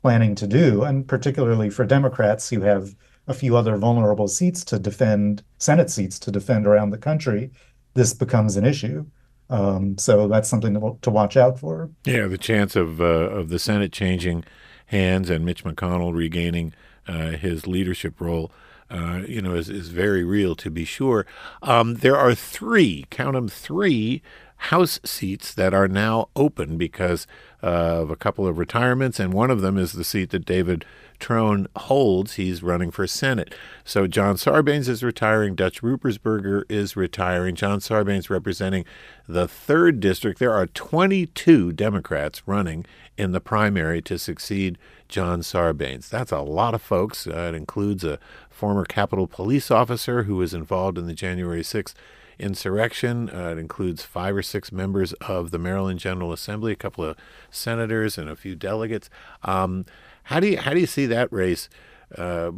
planning 0.01 0.35
to 0.35 0.47
do, 0.47 0.83
and 0.83 1.07
particularly 1.07 1.69
for 1.69 1.83
Democrats 1.85 2.49
who 2.49 2.61
have 2.61 2.95
a 3.27 3.33
few 3.33 3.57
other 3.57 3.77
vulnerable 3.77 4.27
seats 4.27 4.63
to 4.65 4.79
defend, 4.79 5.43
Senate 5.57 5.89
seats 5.89 6.17
to 6.19 6.31
defend 6.31 6.65
around 6.65 6.91
the 6.91 6.97
country, 6.97 7.51
this 7.93 8.13
becomes 8.13 8.55
an 8.55 8.65
issue. 8.65 9.05
Um, 9.49 9.97
so 9.97 10.27
that's 10.27 10.49
something 10.49 10.73
to, 10.73 10.97
to, 11.01 11.09
watch 11.09 11.37
out 11.37 11.59
for. 11.59 11.89
Yeah, 12.05 12.27
the 12.27 12.37
chance 12.37 12.75
of 12.75 12.99
uh, 12.99 13.05
of 13.05 13.49
the 13.49 13.59
Senate 13.59 13.93
changing 13.93 14.43
hands 14.87 15.29
and 15.29 15.45
Mitch 15.45 15.63
McConnell 15.63 16.13
regaining 16.13 16.73
uh, 17.07 17.31
his 17.31 17.65
leadership 17.65 18.19
role, 18.19 18.51
uh, 18.89 19.21
you 19.25 19.41
know, 19.41 19.55
is, 19.55 19.69
is 19.69 19.87
very 19.87 20.23
real 20.23 20.53
to 20.55 20.69
be 20.69 20.83
sure. 20.83 21.25
Um, 21.61 21.95
there 21.95 22.17
are 22.17 22.35
three, 22.35 23.05
count 23.09 23.33
them, 23.33 23.47
three 23.47 24.21
House 24.57 24.99
seats 25.05 25.53
that 25.53 25.73
are 25.75 25.87
now 25.87 26.29
open 26.35 26.77
because 26.77 27.27
of 27.61 28.11
a 28.11 28.15
couple 28.15 28.47
of 28.47 28.57
retirements, 28.57 29.19
and 29.19 29.33
one 29.33 29.49
of 29.49 29.61
them 29.61 29.77
is 29.77 29.93
the 29.93 30.03
seat 30.03 30.29
that 30.29 30.45
David 30.45 30.85
Trone 31.19 31.67
holds. 31.75 32.33
He's 32.33 32.61
running 32.61 32.91
for 32.91 33.07
Senate. 33.07 33.53
So 33.83 34.05
John 34.05 34.35
Sarbanes 34.35 34.87
is 34.87 35.03
retiring. 35.03 35.55
Dutch 35.55 35.81
Ruppersberger 35.81 36.63
is 36.69 36.95
retiring. 36.95 37.55
John 37.55 37.79
Sarbanes 37.79 38.29
representing 38.29 38.85
the 39.27 39.47
third 39.47 39.99
district. 39.99 40.37
There 40.39 40.53
are 40.53 40.67
22 40.67 41.73
Democrats 41.73 42.43
running 42.45 42.85
in 43.17 43.31
the 43.31 43.41
primary 43.41 44.01
to 44.03 44.19
succeed 44.19 44.77
John 45.07 45.41
Sarbanes. 45.41 46.09
That's 46.09 46.31
a 46.31 46.41
lot 46.41 46.75
of 46.75 46.81
folks. 46.81 47.25
Uh, 47.25 47.51
it 47.53 47.55
includes 47.55 48.03
a 48.03 48.19
former 48.49 48.85
Capitol 48.85 49.27
police 49.27 49.71
officer 49.71 50.23
who 50.23 50.35
was 50.35 50.53
involved 50.53 50.97
in 50.97 51.07
the 51.07 51.13
January 51.13 51.61
6th 51.61 51.93
insurrection. 52.39 53.29
Uh, 53.29 53.49
it 53.51 53.57
includes 53.57 54.03
five 54.03 54.35
or 54.35 54.41
six 54.41 54.71
members 54.71 55.13
of 55.13 55.51
the 55.51 55.59
Maryland 55.59 55.99
General 55.99 56.31
Assembly, 56.31 56.71
a 56.71 56.75
couple 56.75 57.03
of 57.03 57.17
senators, 57.51 58.17
and 58.17 58.29
a 58.29 58.35
few 58.35 58.55
delegates. 58.55 59.09
Um, 59.43 59.85
how 60.23 60.39
do 60.39 60.47
you 60.47 60.57
how 60.57 60.73
do 60.73 60.79
you 60.79 60.87
see 60.87 61.05
that 61.07 61.31
race? 61.31 61.69
Uh, 62.17 62.51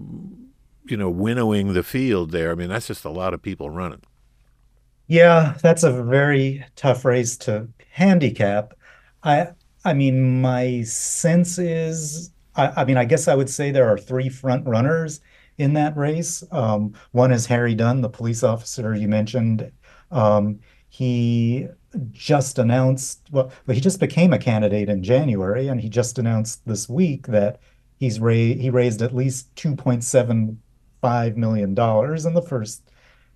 you 0.86 0.98
know, 0.98 1.10
winnowing 1.10 1.74
the 1.74 1.84
field 1.84 2.32
there. 2.32 2.52
I 2.52 2.56
mean, 2.56 2.70
that's 2.70 2.88
just 2.88 3.06
a 3.06 3.10
lot 3.10 3.34
of 3.34 3.42
people 3.42 3.70
running. 3.70 4.02
Yeah, 5.08 5.58
that's 5.62 5.84
a 5.84 6.04
very 6.04 6.66
tough 6.76 7.04
race 7.06 7.36
to 7.38 7.68
handicap. 7.92 8.74
I 9.24 9.50
I 9.86 9.94
mean, 9.94 10.42
my 10.42 10.84
sense 10.84 11.58
is, 11.58 12.32
I, 12.56 12.82
I 12.82 12.86
mean, 12.86 12.98
I 12.98 13.06
guess 13.06 13.28
I 13.28 13.36
would 13.36 13.50
say 13.50 13.72
there 13.72 13.90
are 13.90 13.98
three 13.98 14.30
front 14.30 14.68
runners 14.68 15.22
in 15.60 15.74
that 15.74 15.96
race. 15.96 16.44
Um, 16.52 16.94
one 17.12 17.32
is 17.32 17.46
Harry 17.46 17.76
Dunn, 17.76 18.02
the 18.02 18.10
police 18.10 18.44
officer 18.44 18.96
you 18.96 19.08
mentioned. 19.08 19.72
Um, 20.10 20.60
he 20.88 21.68
just 22.12 22.58
announced, 22.58 23.28
well, 23.32 23.52
he 23.68 23.80
just 23.80 24.00
became 24.00 24.34
a 24.34 24.40
candidate 24.40 24.90
in 24.90 25.04
January, 25.04 25.68
and 25.68 25.80
he 25.82 25.90
just 25.90 26.18
announced 26.18 26.66
this 26.66 26.88
week 26.90 27.28
that 27.28 27.60
he's 27.98 28.20
ra- 28.20 28.34
he 28.34 28.70
raised 28.70 29.02
at 29.02 29.14
least 29.16 29.54
$2.75 29.56 31.36
million 31.36 31.70
in 31.70 32.34
the 32.34 32.46
first 32.48 32.90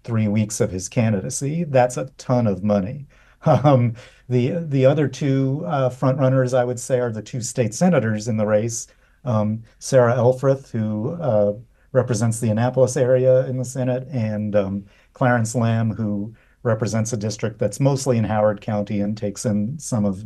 three 0.04 0.28
weeks 0.28 0.62
of 0.62 0.72
his 0.72 0.90
candidacy. 0.90 1.64
That's 1.66 1.98
a 1.98 2.10
ton 2.18 2.48
of 2.48 2.64
money. 2.64 3.08
Um, 3.46 3.96
the 4.30 4.52
the 4.70 4.86
other 4.86 5.10
two 5.10 5.66
uh, 5.68 5.90
front 5.90 6.18
runners, 6.18 6.54
I 6.54 6.64
would 6.64 6.80
say, 6.80 7.02
are 7.02 7.12
the 7.12 7.22
two 7.22 7.42
state 7.42 7.74
senators 7.74 8.30
in 8.30 8.38
the 8.38 8.46
race. 8.46 8.88
Um, 9.26 9.64
Sarah 9.80 10.16
Elfreth, 10.16 10.72
who 10.72 11.12
uh, 11.16 11.54
represents 11.94 12.40
the 12.40 12.50
Annapolis 12.50 12.98
area 12.98 13.46
in 13.48 13.58
the 13.58 13.66
Senate, 13.66 14.08
and 14.12 14.56
um, 14.56 14.86
Clarence 15.14 15.56
Lam, 15.56 15.92
who 15.92 16.34
represents 16.64 17.14
a 17.14 17.18
district 17.18 17.60
that's 17.60 17.80
mostly 17.80 18.18
in 18.18 18.24
Howard 18.26 18.62
County 18.62 19.00
and 19.00 19.18
takes 19.18 19.46
in 19.46 19.80
some 19.80 20.06
of 20.06 20.26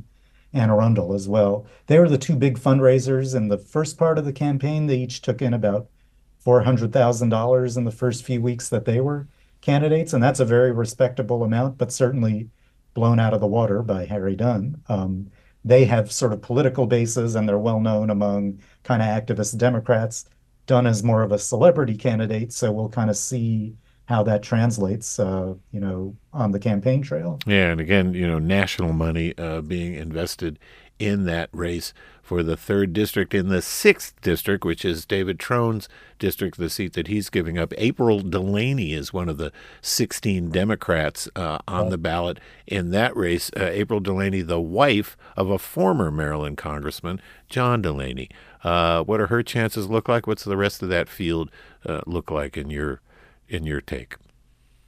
Anne 0.54 0.70
Arundel 0.70 1.14
as 1.14 1.28
well. 1.28 1.66
They 1.88 2.00
were 2.00 2.10
the 2.10 2.18
two 2.18 2.36
big 2.36 2.58
fundraisers 2.58 3.36
in 3.36 3.50
the 3.50 3.58
first 3.58 3.98
part 3.98 4.18
of 4.18 4.26
the 4.26 4.34
campaign. 4.34 4.88
They 4.88 4.98
each 4.98 5.22
took 5.22 5.42
in 5.42 5.54
about 5.54 5.90
$400,000 6.46 7.78
in 7.78 7.84
the 7.84 7.92
first 7.92 8.24
few 8.24 8.42
weeks 8.42 8.70
that 8.70 8.86
they 8.86 9.02
were 9.02 9.28
candidates, 9.62 10.14
and 10.14 10.24
that's 10.24 10.40
a 10.40 10.46
very 10.46 10.72
respectable 10.72 11.44
amount, 11.44 11.78
but 11.78 11.92
certainly 11.92 12.50
blown 12.94 13.20
out 13.20 13.34
of 13.34 13.42
the 13.42 13.48
water 13.48 13.82
by 13.84 14.06
Harry 14.06 14.36
Dunn. 14.36 14.82
Um, 14.88 15.30
they 15.66 15.86
have 15.86 16.12
sort 16.12 16.34
of 16.34 16.42
political 16.42 16.88
bases 16.88 17.36
and 17.36 17.48
they're 17.48 17.60
well 17.60 17.82
known 17.82 18.10
among 18.10 18.62
kind 18.84 19.02
of 19.02 19.08
activist 19.08 19.58
Democrats. 19.58 20.26
Dunn 20.68 20.86
is 20.86 21.04
more 21.04 21.24
of 21.24 21.32
a 21.32 21.40
celebrity 21.40 21.96
candidate, 21.96 22.54
so 22.54 22.72
we'll 22.72 22.90
kind 22.90 23.10
of 23.10 23.18
see 23.18 23.76
how 24.06 24.24
that 24.24 24.44
translates, 24.44 25.20
uh, 25.20 25.54
you 25.72 25.80
know, 25.80 26.16
on 26.32 26.52
the 26.52 26.60
campaign 26.60 27.02
trail. 27.02 27.40
Yeah, 27.46 27.72
and 27.72 27.82
again, 27.82 28.14
you 28.14 28.28
know, 28.28 28.40
national 28.40 28.94
money 28.94 29.34
uh, 29.38 29.62
being 29.62 29.96
invested 29.96 30.60
in 31.00 31.26
that 31.26 31.50
race 31.52 31.94
for 32.27 32.43
the 32.43 32.57
third 32.57 32.91
district. 32.91 33.34
In 33.34 33.48
the 33.48 33.62
sixth 33.62 34.19
district, 34.19 34.65
which 34.65 34.84
is 34.84 35.05
David 35.05 35.39
Trone's 35.39 35.88
district, 36.19 36.57
the 36.57 36.69
seat 36.69 36.91
that 36.93 37.07
he's 37.07 37.29
giving 37.29 37.57
up, 37.57 37.74
April 37.77 38.19
Delaney 38.19 38.91
is 38.91 39.13
one 39.13 39.29
of 39.29 39.38
the 39.38 39.53
16 39.81 40.50
Democrats 40.50 41.29
uh, 41.38 41.60
on 41.69 41.89
the 41.89 41.98
ballot 41.98 42.41
in 42.67 42.91
that 42.91 43.15
race. 43.15 43.50
Uh, 43.55 43.63
April 43.63 44.01
Delaney, 44.01 44.41
the 44.41 44.60
wife 44.60 45.15
of 45.38 45.50
a 45.50 45.57
former 45.57 46.12
Maryland 46.12 46.57
congressman, 46.57 47.22
John 47.48 47.81
Delaney. 47.81 48.29
Uh, 48.62 49.03
what 49.03 49.22
are 49.22 49.27
her 49.27 49.41
chances 49.41 49.88
look 49.88 50.10
like? 50.10 50.27
What's 50.27 50.43
the 50.43 50.57
rest 50.57 50.84
of 50.84 50.89
that 50.89 51.07
field 51.07 51.50
uh, 51.86 52.01
look 52.05 52.29
like 52.29 52.57
in 52.57 52.69
your 52.69 53.00
in 53.48 53.65
your 53.65 53.79
take? 53.79 54.17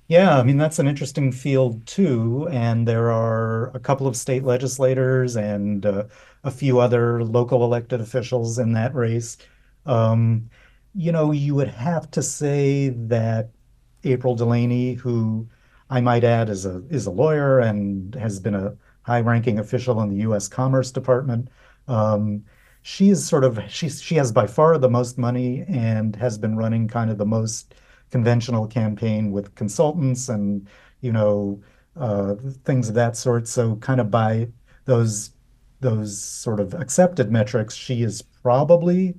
Yeah, 0.09 0.39
I 0.39 0.43
mean, 0.43 0.57
that's 0.57 0.79
an 0.79 0.87
interesting 0.87 1.31
field 1.31 1.85
too. 1.85 2.47
And 2.51 2.87
there 2.87 3.11
are 3.11 3.69
a 3.75 3.79
couple 3.79 4.07
of 4.07 4.17
state 4.17 4.43
legislators 4.43 5.35
and 5.35 5.85
uh, 5.85 6.05
a 6.43 6.51
few 6.51 6.79
other 6.79 7.23
local 7.23 7.63
elected 7.63 8.01
officials 8.01 8.59
in 8.59 8.73
that 8.73 8.93
race. 8.95 9.37
Um, 9.85 10.49
you 10.95 11.11
know, 11.11 11.31
you 11.31 11.55
would 11.55 11.69
have 11.69 12.09
to 12.11 12.23
say 12.23 12.89
that 12.89 13.49
April 14.03 14.35
Delaney, 14.35 14.93
who 14.93 15.47
I 15.89 16.01
might 16.01 16.23
add 16.23 16.49
is 16.49 16.65
a 16.65 16.83
is 16.89 17.05
a 17.05 17.11
lawyer 17.11 17.59
and 17.59 18.15
has 18.15 18.39
been 18.39 18.55
a 18.55 18.75
high-ranking 19.03 19.59
official 19.59 20.01
in 20.01 20.09
the 20.09 20.17
U.S. 20.17 20.47
Commerce 20.47 20.91
Department. 20.91 21.49
Um, 21.87 22.43
she 22.81 23.09
is 23.09 23.27
sort 23.27 23.43
of 23.43 23.59
she 23.67 23.89
she 23.89 24.15
has 24.15 24.31
by 24.31 24.47
far 24.47 24.77
the 24.77 24.89
most 24.89 25.17
money 25.17 25.65
and 25.67 26.15
has 26.15 26.37
been 26.37 26.55
running 26.55 26.87
kind 26.87 27.09
of 27.09 27.17
the 27.17 27.25
most 27.25 27.75
conventional 28.11 28.67
campaign 28.67 29.31
with 29.31 29.53
consultants 29.55 30.29
and 30.29 30.67
you 31.01 31.11
know 31.11 31.61
uh, 31.97 32.35
things 32.63 32.89
of 32.89 32.95
that 32.95 33.17
sort. 33.17 33.47
So 33.47 33.75
kind 33.77 33.99
of 33.99 34.09
by 34.11 34.47
those 34.85 35.31
those 35.81 36.21
sort 36.21 36.59
of 36.59 36.73
accepted 36.73 37.31
metrics, 37.31 37.75
she 37.75 38.03
is 38.03 38.21
probably 38.21 39.15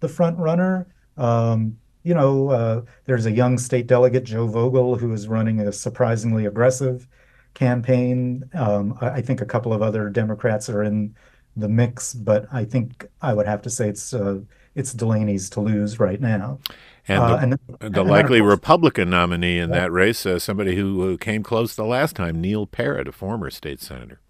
the 0.00 0.08
front 0.08 0.38
runner. 0.38 0.86
Um, 1.16 1.78
you 2.02 2.14
know, 2.14 2.50
uh, 2.50 2.82
there's 3.04 3.26
a 3.26 3.32
young 3.32 3.58
state 3.58 3.86
delegate, 3.86 4.24
Joe 4.24 4.46
Vogel, 4.46 4.96
who 4.96 5.12
is 5.12 5.26
running 5.26 5.60
a 5.60 5.72
surprisingly 5.72 6.44
aggressive 6.44 7.08
campaign. 7.54 8.44
Um, 8.52 8.98
I, 9.00 9.10
I, 9.10 9.22
think 9.22 9.40
a 9.40 9.46
couple 9.46 9.72
of 9.72 9.80
other 9.80 10.10
Democrats 10.10 10.68
are 10.68 10.82
in 10.82 11.14
the 11.56 11.68
mix, 11.68 12.12
but 12.12 12.46
I 12.52 12.64
think 12.64 13.06
I 13.22 13.32
would 13.32 13.46
have 13.46 13.62
to 13.62 13.70
say 13.70 13.88
it's 13.88 14.12
uh, 14.12 14.40
it's 14.74 14.92
Delaney's 14.92 15.48
to 15.50 15.60
lose 15.60 16.00
right 16.00 16.20
now. 16.20 16.58
And 17.06 17.22
the, 17.22 17.24
uh, 17.24 17.36
and, 17.36 17.52
the 17.92 18.00
and 18.00 18.10
likely 18.10 18.40
course, 18.40 18.50
Republican 18.50 19.10
nominee 19.10 19.58
in 19.58 19.70
that 19.70 19.92
race, 19.92 20.24
uh, 20.24 20.38
somebody 20.38 20.74
who, 20.74 21.02
who, 21.02 21.18
came 21.18 21.42
close 21.42 21.76
the 21.76 21.84
last 21.84 22.16
time, 22.16 22.40
Neil 22.40 22.66
Parrott, 22.66 23.06
a 23.06 23.12
former 23.12 23.50
state 23.50 23.80
senator. 23.80 24.20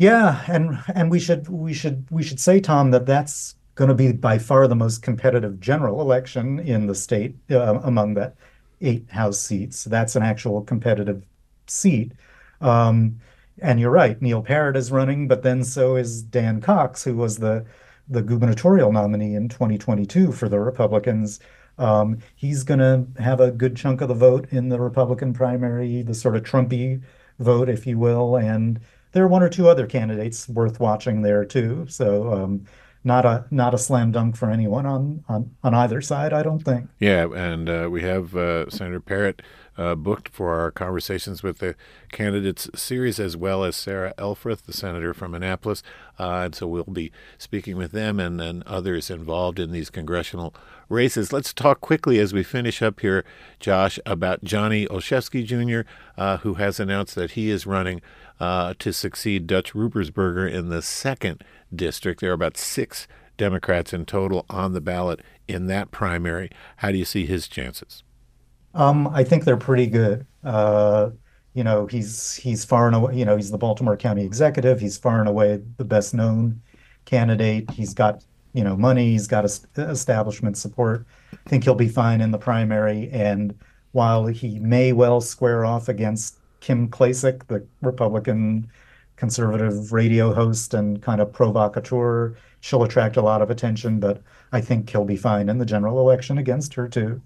Yeah, 0.00 0.42
and 0.48 0.78
and 0.94 1.10
we 1.10 1.20
should 1.20 1.46
we 1.50 1.74
should 1.74 2.06
we 2.10 2.22
should 2.22 2.40
say, 2.40 2.58
Tom, 2.58 2.90
that 2.92 3.04
that's 3.04 3.54
going 3.74 3.90
to 3.90 3.94
be 3.94 4.12
by 4.12 4.38
far 4.38 4.66
the 4.66 4.74
most 4.74 5.02
competitive 5.02 5.60
general 5.60 6.00
election 6.00 6.58
in 6.58 6.86
the 6.86 6.94
state 6.94 7.36
uh, 7.50 7.80
among 7.82 8.14
the 8.14 8.32
eight 8.80 9.10
House 9.10 9.38
seats. 9.38 9.84
That's 9.84 10.16
an 10.16 10.22
actual 10.22 10.62
competitive 10.62 11.22
seat. 11.66 12.12
Um, 12.62 13.20
and 13.60 13.78
you're 13.78 13.90
right, 13.90 14.20
Neil 14.22 14.40
Parrott 14.40 14.74
is 14.74 14.90
running, 14.90 15.28
but 15.28 15.42
then 15.42 15.64
so 15.64 15.96
is 15.96 16.22
Dan 16.22 16.62
Cox, 16.62 17.04
who 17.04 17.14
was 17.14 17.36
the 17.36 17.66
the 18.08 18.22
gubernatorial 18.22 18.92
nominee 18.92 19.34
in 19.34 19.50
2022 19.50 20.32
for 20.32 20.48
the 20.48 20.60
Republicans. 20.60 21.40
Um, 21.76 22.20
he's 22.36 22.62
going 22.64 22.80
to 22.80 23.22
have 23.22 23.40
a 23.40 23.50
good 23.50 23.76
chunk 23.76 24.00
of 24.00 24.08
the 24.08 24.14
vote 24.14 24.48
in 24.50 24.70
the 24.70 24.80
Republican 24.80 25.34
primary, 25.34 26.00
the 26.00 26.14
sort 26.14 26.36
of 26.36 26.42
Trumpy 26.42 27.02
vote, 27.38 27.68
if 27.68 27.86
you 27.86 27.98
will. 27.98 28.36
And 28.36 28.80
there 29.12 29.24
are 29.24 29.28
one 29.28 29.42
or 29.42 29.48
two 29.48 29.68
other 29.68 29.86
candidates 29.86 30.48
worth 30.48 30.80
watching 30.80 31.22
there 31.22 31.44
too. 31.44 31.86
So 31.88 32.32
um, 32.32 32.66
not 33.02 33.24
a 33.24 33.46
not 33.50 33.74
a 33.74 33.78
slam 33.78 34.12
dunk 34.12 34.36
for 34.36 34.50
anyone 34.50 34.86
on 34.86 35.24
on, 35.28 35.54
on 35.62 35.74
either 35.74 36.00
side, 36.00 36.32
I 36.32 36.42
don't 36.42 36.62
think. 36.62 36.88
Yeah, 36.98 37.28
and 37.34 37.68
uh, 37.68 37.88
we 37.90 38.02
have 38.02 38.36
uh, 38.36 38.68
Senator 38.68 39.00
Parrott 39.00 39.42
uh, 39.78 39.94
booked 39.94 40.28
for 40.28 40.60
our 40.60 40.70
conversations 40.70 41.42
with 41.42 41.58
the 41.58 41.74
candidates 42.12 42.68
series, 42.74 43.18
as 43.18 43.36
well 43.36 43.64
as 43.64 43.76
Sarah 43.76 44.12
Elfreth, 44.18 44.66
the 44.66 44.74
senator 44.74 45.14
from 45.14 45.34
Annapolis. 45.34 45.82
Uh, 46.18 46.42
and 46.44 46.54
so 46.54 46.66
we'll 46.66 46.84
be 46.84 47.10
speaking 47.38 47.76
with 47.76 47.92
them 47.92 48.20
and, 48.20 48.38
then 48.38 48.62
others 48.66 49.08
involved 49.10 49.58
in 49.58 49.72
these 49.72 49.88
congressional 49.88 50.54
races. 50.90 51.32
Let's 51.32 51.52
talk 51.52 51.80
quickly 51.80 52.18
as 52.18 52.32
we 52.32 52.42
finish 52.42 52.82
up 52.82 53.00
here, 53.00 53.24
Josh, 53.58 53.98
about 54.04 54.44
Johnny 54.44 54.86
Olszewski 54.86 55.44
Jr., 55.44 55.88
uh, 56.18 56.38
who 56.38 56.54
has 56.54 56.80
announced 56.80 57.14
that 57.14 57.32
he 57.32 57.50
is 57.50 57.66
running 57.66 58.00
uh, 58.38 58.74
to 58.78 58.92
succeed 58.92 59.46
Dutch 59.46 59.72
Ruppersberger 59.72 60.50
in 60.50 60.68
the 60.68 60.82
second 60.82 61.44
district. 61.74 62.20
There 62.20 62.30
are 62.30 62.34
about 62.34 62.56
six 62.56 63.06
Democrats 63.36 63.92
in 63.92 64.04
total 64.04 64.44
on 64.50 64.72
the 64.72 64.80
ballot 64.80 65.20
in 65.48 65.66
that 65.66 65.90
primary. 65.90 66.50
How 66.76 66.92
do 66.92 66.98
you 66.98 67.04
see 67.04 67.26
his 67.26 67.48
chances? 67.48 68.02
Um, 68.74 69.08
I 69.08 69.24
think 69.24 69.44
they're 69.44 69.56
pretty 69.56 69.86
good. 69.86 70.26
Uh, 70.44 71.10
you 71.54 71.64
know, 71.64 71.86
he's 71.86 72.36
he's 72.36 72.64
far 72.64 72.86
and 72.86 72.94
away. 72.94 73.16
You 73.16 73.24
know, 73.24 73.36
he's 73.36 73.50
the 73.50 73.58
Baltimore 73.58 73.96
County 73.96 74.24
executive. 74.24 74.78
He's 74.80 74.96
far 74.96 75.18
and 75.18 75.28
away 75.28 75.60
the 75.78 75.84
best 75.84 76.14
known 76.14 76.60
candidate. 77.04 77.70
He's 77.70 77.94
got 77.94 78.24
you 78.52 78.64
know 78.64 78.76
money. 78.76 79.12
He's 79.12 79.26
got 79.26 79.44
establishment 79.44 80.56
support. 80.56 81.06
I 81.32 81.48
think 81.48 81.64
he'll 81.64 81.74
be 81.74 81.88
fine 81.88 82.20
in 82.20 82.30
the 82.30 82.38
primary. 82.38 83.08
And 83.10 83.54
while 83.92 84.26
he 84.26 84.58
may 84.58 84.92
well 84.92 85.20
square 85.20 85.64
off 85.64 85.88
against 85.88 86.38
Kim 86.60 86.88
Klacik, 86.88 87.46
the 87.46 87.66
Republican 87.80 88.70
conservative 89.20 89.92
radio 89.92 90.32
host 90.32 90.72
and 90.72 91.02
kind 91.02 91.20
of 91.20 91.30
provocateur. 91.30 92.34
She'll 92.60 92.82
attract 92.84 93.18
a 93.18 93.22
lot 93.22 93.42
of 93.42 93.50
attention, 93.50 94.00
but 94.00 94.22
I 94.50 94.62
think 94.62 94.88
he'll 94.88 95.04
be 95.04 95.16
fine 95.16 95.50
in 95.50 95.58
the 95.58 95.66
general 95.66 96.00
election 96.00 96.38
against 96.38 96.72
her, 96.74 96.88
too. 96.88 97.20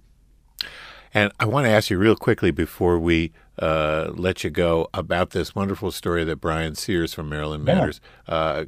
And 1.14 1.32
I 1.38 1.46
want 1.46 1.66
to 1.66 1.70
ask 1.70 1.90
you 1.90 1.98
real 1.98 2.16
quickly 2.16 2.50
before 2.50 2.98
we 2.98 3.32
uh, 3.60 4.10
let 4.12 4.42
you 4.42 4.50
go 4.50 4.88
about 4.92 5.30
this 5.30 5.54
wonderful 5.54 5.92
story 5.92 6.24
that 6.24 6.40
Bryan 6.40 6.74
Sears 6.74 7.14
from 7.14 7.28
Maryland 7.28 7.64
Matters 7.64 8.00
yeah. 8.28 8.34
uh, 8.34 8.64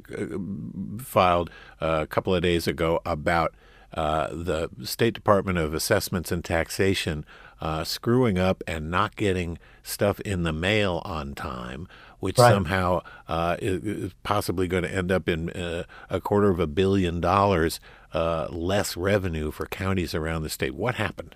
filed 0.99 1.49
uh, 1.81 1.99
a 2.03 2.07
couple 2.07 2.33
of 2.33 2.41
days 2.41 2.65
ago 2.65 3.01
about 3.05 3.53
uh, 3.93 4.27
the 4.31 4.69
State 4.83 5.13
Department 5.13 5.57
of 5.57 5.73
Assessments 5.73 6.31
and 6.31 6.43
Taxation 6.43 7.25
uh, 7.59 7.83
screwing 7.83 8.37
up 8.37 8.63
and 8.65 8.89
not 8.89 9.17
getting 9.17 9.57
stuff 9.83 10.21
in 10.21 10.43
the 10.43 10.53
mail 10.53 11.01
on 11.03 11.33
time, 11.33 11.87
which 12.19 12.37
right. 12.37 12.51
somehow 12.51 13.01
uh, 13.27 13.57
is 13.59 14.13
possibly 14.23 14.69
going 14.69 14.83
to 14.83 14.93
end 14.93 15.11
up 15.11 15.27
in 15.27 15.49
uh, 15.49 15.83
a 16.09 16.21
quarter 16.21 16.49
of 16.49 16.59
a 16.61 16.67
billion 16.67 17.19
dollars 17.19 17.81
uh, 18.13 18.47
less 18.49 18.95
revenue 18.95 19.51
for 19.51 19.65
counties 19.65 20.15
around 20.15 20.43
the 20.43 20.49
state. 20.49 20.75
What 20.75 20.95
happened? 20.95 21.35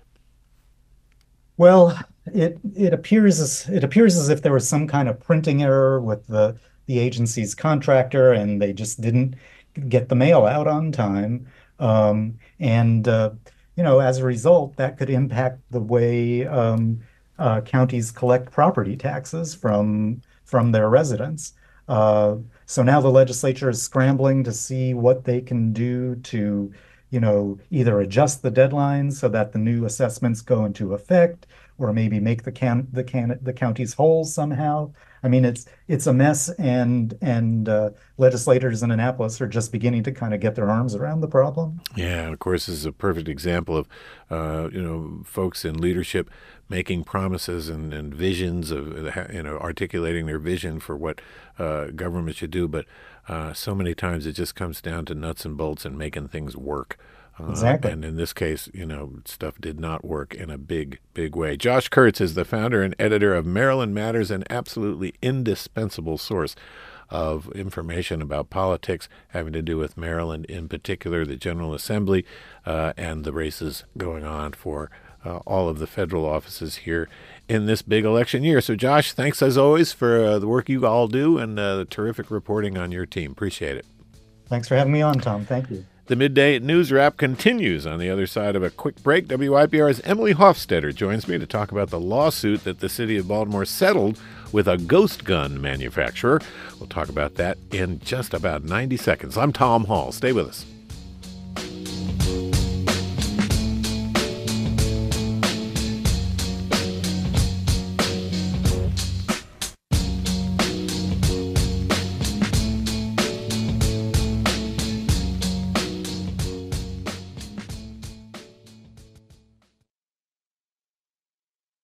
Well, 1.56 1.98
it 2.26 2.58
it 2.74 2.92
appears 2.92 3.40
as 3.40 3.68
it 3.68 3.84
appears 3.84 4.16
as 4.16 4.28
if 4.28 4.42
there 4.42 4.52
was 4.52 4.68
some 4.68 4.86
kind 4.86 5.08
of 5.08 5.20
printing 5.20 5.62
error 5.62 6.00
with 6.00 6.26
the 6.26 6.56
the 6.86 6.98
agency's 6.98 7.54
contractor, 7.54 8.32
and 8.32 8.60
they 8.60 8.72
just 8.72 9.00
didn't 9.00 9.34
get 9.88 10.08
the 10.08 10.14
mail 10.14 10.44
out 10.44 10.66
on 10.66 10.92
time. 10.92 11.46
Um, 11.78 12.38
and 12.60 13.06
uh, 13.08 13.30
you 13.76 13.82
know, 13.82 14.00
as 14.00 14.18
a 14.18 14.24
result, 14.24 14.76
that 14.76 14.98
could 14.98 15.10
impact 15.10 15.60
the 15.70 15.80
way 15.80 16.46
um, 16.46 17.00
uh, 17.38 17.60
counties 17.62 18.10
collect 18.10 18.50
property 18.52 18.96
taxes 18.96 19.54
from 19.54 20.22
from 20.44 20.72
their 20.72 20.88
residents. 20.88 21.54
Uh, 21.88 22.36
so 22.66 22.82
now 22.82 23.00
the 23.00 23.10
legislature 23.10 23.68
is 23.70 23.82
scrambling 23.82 24.44
to 24.44 24.52
see 24.52 24.94
what 24.94 25.24
they 25.24 25.40
can 25.40 25.72
do 25.72 26.14
to, 26.16 26.72
you 27.12 27.20
know, 27.20 27.58
either 27.70 28.00
adjust 28.00 28.40
the 28.40 28.50
deadlines 28.50 29.12
so 29.12 29.28
that 29.28 29.52
the 29.52 29.58
new 29.58 29.84
assessments 29.84 30.40
go 30.40 30.64
into 30.64 30.94
effect, 30.94 31.46
or 31.76 31.92
maybe 31.92 32.18
make 32.18 32.44
the 32.44 32.50
can 32.50 32.88
the 32.90 33.04
can 33.04 33.38
the 33.42 33.52
counties 33.52 33.94
whole 33.94 34.24
somehow. 34.24 34.90
I 35.22 35.28
mean, 35.28 35.44
it's 35.44 35.66
it's 35.88 36.06
a 36.06 36.12
mess, 36.14 36.48
and 36.48 37.16
and 37.20 37.68
uh, 37.68 37.90
legislators 38.16 38.82
in 38.82 38.90
Annapolis 38.90 39.42
are 39.42 39.46
just 39.46 39.72
beginning 39.72 40.04
to 40.04 40.12
kind 40.12 40.32
of 40.32 40.40
get 40.40 40.54
their 40.54 40.70
arms 40.70 40.94
around 40.94 41.20
the 41.20 41.28
problem. 41.28 41.82
Yeah, 41.94 42.32
of 42.32 42.38
course, 42.38 42.64
this 42.64 42.76
is 42.76 42.86
a 42.86 42.92
perfect 42.92 43.28
example 43.28 43.76
of 43.76 43.88
uh, 44.30 44.70
you 44.72 44.82
know 44.82 45.22
folks 45.26 45.66
in 45.66 45.78
leadership 45.78 46.30
making 46.70 47.04
promises 47.04 47.68
and, 47.68 47.92
and 47.92 48.14
visions 48.14 48.70
of 48.70 49.14
you 49.30 49.42
know 49.42 49.58
articulating 49.58 50.24
their 50.24 50.38
vision 50.38 50.80
for 50.80 50.96
what 50.96 51.20
uh, 51.58 51.86
government 51.88 52.36
should 52.36 52.50
do, 52.50 52.66
but 52.66 52.86
uh, 53.28 53.52
so 53.52 53.74
many 53.74 53.94
times 53.94 54.26
it 54.26 54.32
just 54.32 54.54
comes 54.54 54.80
down 54.80 55.04
to 55.06 55.14
nuts 55.14 55.44
and 55.44 55.56
bolts 55.56 55.84
and 55.84 55.96
making 55.96 56.28
things 56.28 56.56
work. 56.56 56.98
Uh, 57.40 57.50
exactly. 57.50 57.90
and 57.90 58.04
in 58.04 58.16
this 58.16 58.32
case, 58.32 58.68
you 58.74 58.84
know, 58.84 59.14
stuff 59.24 59.58
did 59.58 59.80
not 59.80 60.04
work 60.04 60.34
in 60.34 60.50
a 60.50 60.58
big, 60.58 60.98
big 61.14 61.34
way. 61.34 61.56
Josh 61.56 61.88
Kurtz 61.88 62.20
is 62.20 62.34
the 62.34 62.44
founder 62.44 62.82
and 62.82 62.94
editor 62.98 63.34
of 63.34 63.46
Maryland 63.46 63.94
Matters, 63.94 64.30
an 64.30 64.44
absolutely 64.50 65.14
indispensable 65.22 66.18
source 66.18 66.54
of 67.08 67.50
information 67.52 68.22
about 68.22 68.50
politics 68.50 69.08
having 69.28 69.52
to 69.52 69.62
do 69.62 69.76
with 69.76 69.96
Maryland, 69.96 70.46
in 70.46 70.68
particular, 70.68 71.24
the 71.24 71.36
General 71.36 71.74
Assembly, 71.74 72.24
uh, 72.64 72.92
and 72.96 73.24
the 73.24 73.32
races 73.32 73.84
going 73.96 74.24
on 74.24 74.52
for 74.52 74.90
uh, 75.24 75.38
all 75.38 75.68
of 75.68 75.78
the 75.78 75.86
federal 75.86 76.24
offices 76.24 76.76
here 76.76 77.08
in 77.48 77.66
this 77.66 77.82
big 77.82 78.04
election 78.04 78.42
year. 78.44 78.60
So, 78.60 78.74
Josh, 78.74 79.12
thanks 79.12 79.42
as 79.42 79.58
always 79.58 79.92
for 79.92 80.24
uh, 80.24 80.38
the 80.38 80.48
work 80.48 80.68
you 80.68 80.86
all 80.86 81.08
do 81.08 81.38
and 81.38 81.58
uh, 81.58 81.76
the 81.76 81.84
terrific 81.84 82.30
reporting 82.30 82.78
on 82.78 82.92
your 82.92 83.06
team. 83.06 83.32
Appreciate 83.32 83.76
it. 83.76 83.86
Thanks 84.46 84.68
for 84.68 84.76
having 84.76 84.92
me 84.92 85.02
on, 85.02 85.18
Tom. 85.18 85.44
Thank 85.44 85.70
you. 85.70 85.84
The 86.06 86.16
midday 86.16 86.58
news 86.58 86.90
wrap 86.90 87.16
continues 87.16 87.86
on 87.86 87.98
the 87.98 88.10
other 88.10 88.26
side 88.26 88.56
of 88.56 88.62
a 88.62 88.70
quick 88.70 89.02
break. 89.02 89.28
WYPR's 89.28 90.00
Emily 90.00 90.34
Hofstaedter 90.34 90.94
joins 90.94 91.28
me 91.28 91.38
to 91.38 91.46
talk 91.46 91.70
about 91.70 91.90
the 91.90 92.00
lawsuit 92.00 92.64
that 92.64 92.80
the 92.80 92.88
city 92.88 93.16
of 93.16 93.28
Baltimore 93.28 93.64
settled 93.64 94.20
with 94.50 94.66
a 94.66 94.76
ghost 94.76 95.24
gun 95.24 95.60
manufacturer. 95.60 96.40
We'll 96.78 96.88
talk 96.88 97.08
about 97.08 97.36
that 97.36 97.56
in 97.70 98.00
just 98.00 98.34
about 98.34 98.64
90 98.64 98.96
seconds. 98.96 99.38
I'm 99.38 99.52
Tom 99.52 99.84
Hall. 99.84 100.10
Stay 100.12 100.32
with 100.32 100.48
us. 100.48 100.66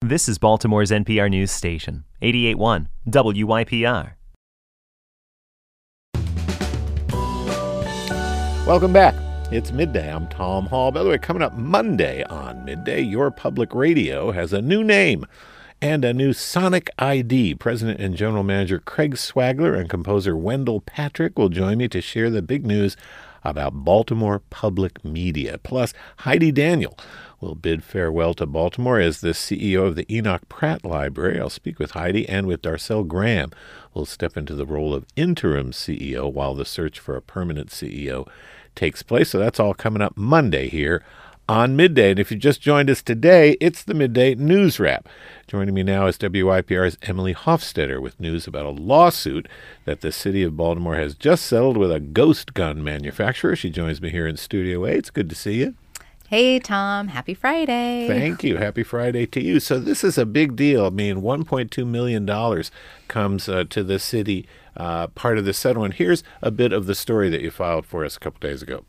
This 0.08 0.26
is 0.26 0.38
Baltimore's 0.38 0.90
NPR 0.90 1.28
News 1.28 1.50
Station, 1.50 2.04
881 2.22 2.88
WYPR. 3.10 4.12
Welcome 8.66 8.94
back. 8.94 9.14
It's 9.52 9.70
midday. 9.70 10.10
I'm 10.10 10.26
Tom 10.28 10.64
Hall. 10.64 10.90
By 10.92 11.02
the 11.02 11.10
way, 11.10 11.18
coming 11.18 11.42
up 11.42 11.58
Monday 11.58 12.22
on 12.22 12.64
midday, 12.64 13.02
your 13.02 13.30
public 13.30 13.74
radio 13.74 14.30
has 14.30 14.54
a 14.54 14.62
new 14.62 14.82
name 14.82 15.26
and 15.82 16.06
a 16.06 16.14
new 16.14 16.32
sonic 16.32 16.88
ID. 16.98 17.56
President 17.56 18.00
and 18.00 18.16
General 18.16 18.44
Manager 18.44 18.78
Craig 18.78 19.16
Swagler 19.16 19.78
and 19.78 19.90
composer 19.90 20.34
Wendell 20.34 20.80
Patrick 20.80 21.38
will 21.38 21.50
join 21.50 21.76
me 21.76 21.88
to 21.88 22.00
share 22.00 22.30
the 22.30 22.40
big 22.40 22.64
news 22.64 22.96
about 23.44 23.84
Baltimore 23.84 24.42
public 24.50 25.04
media. 25.04 25.58
Plus, 25.58 25.94
Heidi 26.18 26.52
Daniel 26.52 26.98
will 27.40 27.54
bid 27.54 27.84
farewell 27.84 28.34
to 28.34 28.46
Baltimore 28.46 28.98
as 28.98 29.20
the 29.20 29.28
CEO 29.28 29.86
of 29.86 29.96
the 29.96 30.12
Enoch 30.14 30.48
Pratt 30.48 30.84
Library. 30.84 31.38
I'll 31.40 31.50
speak 31.50 31.78
with 31.78 31.92
Heidi 31.92 32.28
and 32.28 32.46
with 32.46 32.62
Darcel 32.62 33.06
Graham, 33.06 33.50
will 33.94 34.06
step 34.06 34.36
into 34.36 34.54
the 34.54 34.66
role 34.66 34.92
of 34.92 35.06
interim 35.16 35.70
CEO 35.70 36.32
while 36.32 36.54
the 36.54 36.64
search 36.64 36.98
for 36.98 37.16
a 37.16 37.22
permanent 37.22 37.70
CEO 37.70 38.28
takes 38.74 39.02
place. 39.02 39.30
So 39.30 39.38
that's 39.38 39.60
all 39.60 39.74
coming 39.74 40.02
up 40.02 40.16
Monday 40.16 40.68
here 40.68 41.04
on 41.48 41.76
midday. 41.76 42.10
And 42.10 42.20
if 42.20 42.30
you 42.30 42.36
just 42.36 42.60
joined 42.60 42.90
us 42.90 43.02
today, 43.02 43.56
it's 43.60 43.82
the 43.82 43.94
midday 43.94 44.34
news 44.34 44.78
wrap. 44.78 45.08
Joining 45.46 45.74
me 45.74 45.82
now 45.82 46.06
is 46.06 46.18
WYPR's 46.18 46.98
Emily 47.02 47.34
Hofstaedter 47.34 48.02
with 48.02 48.20
news 48.20 48.46
about 48.46 48.66
a 48.66 48.70
lawsuit 48.70 49.48
that 49.86 50.02
the 50.02 50.12
city 50.12 50.42
of 50.42 50.56
Baltimore 50.56 50.96
has 50.96 51.14
just 51.14 51.46
settled 51.46 51.78
with 51.78 51.90
a 51.90 52.00
ghost 52.00 52.52
gun 52.52 52.84
manufacturer. 52.84 53.56
She 53.56 53.70
joins 53.70 54.02
me 54.02 54.10
here 54.10 54.26
in 54.26 54.36
Studio 54.36 54.84
A. 54.84 54.90
It's 54.90 55.10
good 55.10 55.30
to 55.30 55.34
see 55.34 55.54
you. 55.54 55.74
Hey, 56.28 56.58
Tom. 56.58 57.08
Happy 57.08 57.32
Friday. 57.32 58.06
Thank 58.06 58.44
you. 58.44 58.58
Happy 58.58 58.82
Friday 58.82 59.24
to 59.28 59.42
you. 59.42 59.60
So, 59.60 59.78
this 59.78 60.04
is 60.04 60.18
a 60.18 60.26
big 60.26 60.56
deal. 60.56 60.84
I 60.84 60.90
mean, 60.90 61.22
$1.2 61.22 61.86
million 61.86 62.62
comes 63.08 63.48
uh, 63.48 63.64
to 63.70 63.82
the 63.82 63.98
city, 63.98 64.46
uh, 64.76 65.06
part 65.06 65.38
of 65.38 65.46
the 65.46 65.54
settlement. 65.54 65.94
Here's 65.94 66.22
a 66.42 66.50
bit 66.50 66.74
of 66.74 66.84
the 66.84 66.94
story 66.94 67.30
that 67.30 67.40
you 67.40 67.50
filed 67.50 67.86
for 67.86 68.04
us 68.04 68.18
a 68.18 68.20
couple 68.20 68.40
days 68.40 68.60
ago. 68.60 68.84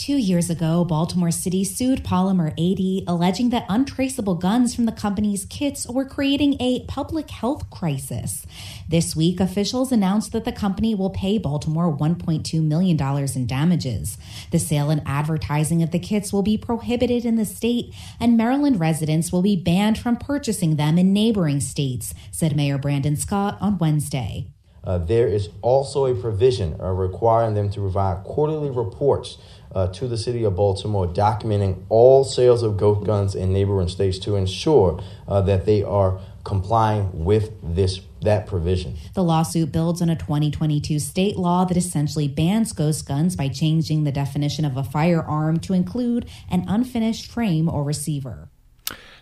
Two 0.00 0.16
years 0.16 0.48
ago, 0.48 0.82
Baltimore 0.82 1.30
City 1.30 1.62
sued 1.62 2.02
Polymer 2.02 2.54
80, 2.56 3.04
alleging 3.06 3.50
that 3.50 3.66
untraceable 3.68 4.34
guns 4.34 4.74
from 4.74 4.86
the 4.86 4.92
company's 4.92 5.44
kits 5.44 5.86
were 5.86 6.06
creating 6.06 6.56
a 6.58 6.86
public 6.86 7.28
health 7.28 7.68
crisis. 7.68 8.46
This 8.88 9.14
week, 9.14 9.40
officials 9.40 9.92
announced 9.92 10.32
that 10.32 10.46
the 10.46 10.52
company 10.52 10.94
will 10.94 11.10
pay 11.10 11.36
Baltimore 11.36 11.94
$1.2 11.94 12.62
million 12.62 12.98
in 13.36 13.46
damages. 13.46 14.16
The 14.50 14.58
sale 14.58 14.88
and 14.88 15.02
advertising 15.04 15.82
of 15.82 15.90
the 15.90 15.98
kits 15.98 16.32
will 16.32 16.42
be 16.42 16.56
prohibited 16.56 17.26
in 17.26 17.36
the 17.36 17.44
state, 17.44 17.92
and 18.18 18.38
Maryland 18.38 18.80
residents 18.80 19.30
will 19.30 19.42
be 19.42 19.54
banned 19.54 19.98
from 19.98 20.16
purchasing 20.16 20.76
them 20.76 20.96
in 20.96 21.12
neighboring 21.12 21.60
states, 21.60 22.14
said 22.30 22.56
Mayor 22.56 22.78
Brandon 22.78 23.16
Scott 23.16 23.58
on 23.60 23.76
Wednesday. 23.76 24.48
Uh, 24.84 24.98
there 24.98 25.28
is 25.28 25.50
also 25.62 26.06
a 26.06 26.14
provision 26.14 26.76
uh, 26.80 26.86
requiring 26.90 27.54
them 27.54 27.70
to 27.70 27.80
provide 27.80 28.24
quarterly 28.24 28.70
reports 28.70 29.38
uh, 29.74 29.86
to 29.88 30.08
the 30.08 30.16
city 30.16 30.42
of 30.44 30.56
Baltimore, 30.56 31.06
documenting 31.06 31.84
all 31.88 32.24
sales 32.24 32.62
of 32.62 32.76
ghost 32.76 33.06
guns 33.06 33.34
in 33.34 33.52
neighboring 33.52 33.88
states 33.88 34.18
to 34.20 34.36
ensure 34.36 35.00
uh, 35.28 35.40
that 35.42 35.66
they 35.66 35.82
are 35.82 36.20
complying 36.44 37.24
with 37.24 37.52
this 37.62 38.00
that 38.22 38.46
provision. 38.46 38.96
The 39.14 39.24
lawsuit 39.24 39.72
builds 39.72 40.02
on 40.02 40.10
a 40.10 40.16
2022 40.16 40.98
state 40.98 41.38
law 41.38 41.64
that 41.64 41.76
essentially 41.76 42.28
bans 42.28 42.72
ghost 42.72 43.08
guns 43.08 43.34
by 43.34 43.48
changing 43.48 44.04
the 44.04 44.12
definition 44.12 44.66
of 44.66 44.76
a 44.76 44.84
firearm 44.84 45.58
to 45.60 45.72
include 45.72 46.28
an 46.50 46.64
unfinished 46.68 47.30
frame 47.30 47.66
or 47.68 47.82
receiver. 47.82 48.50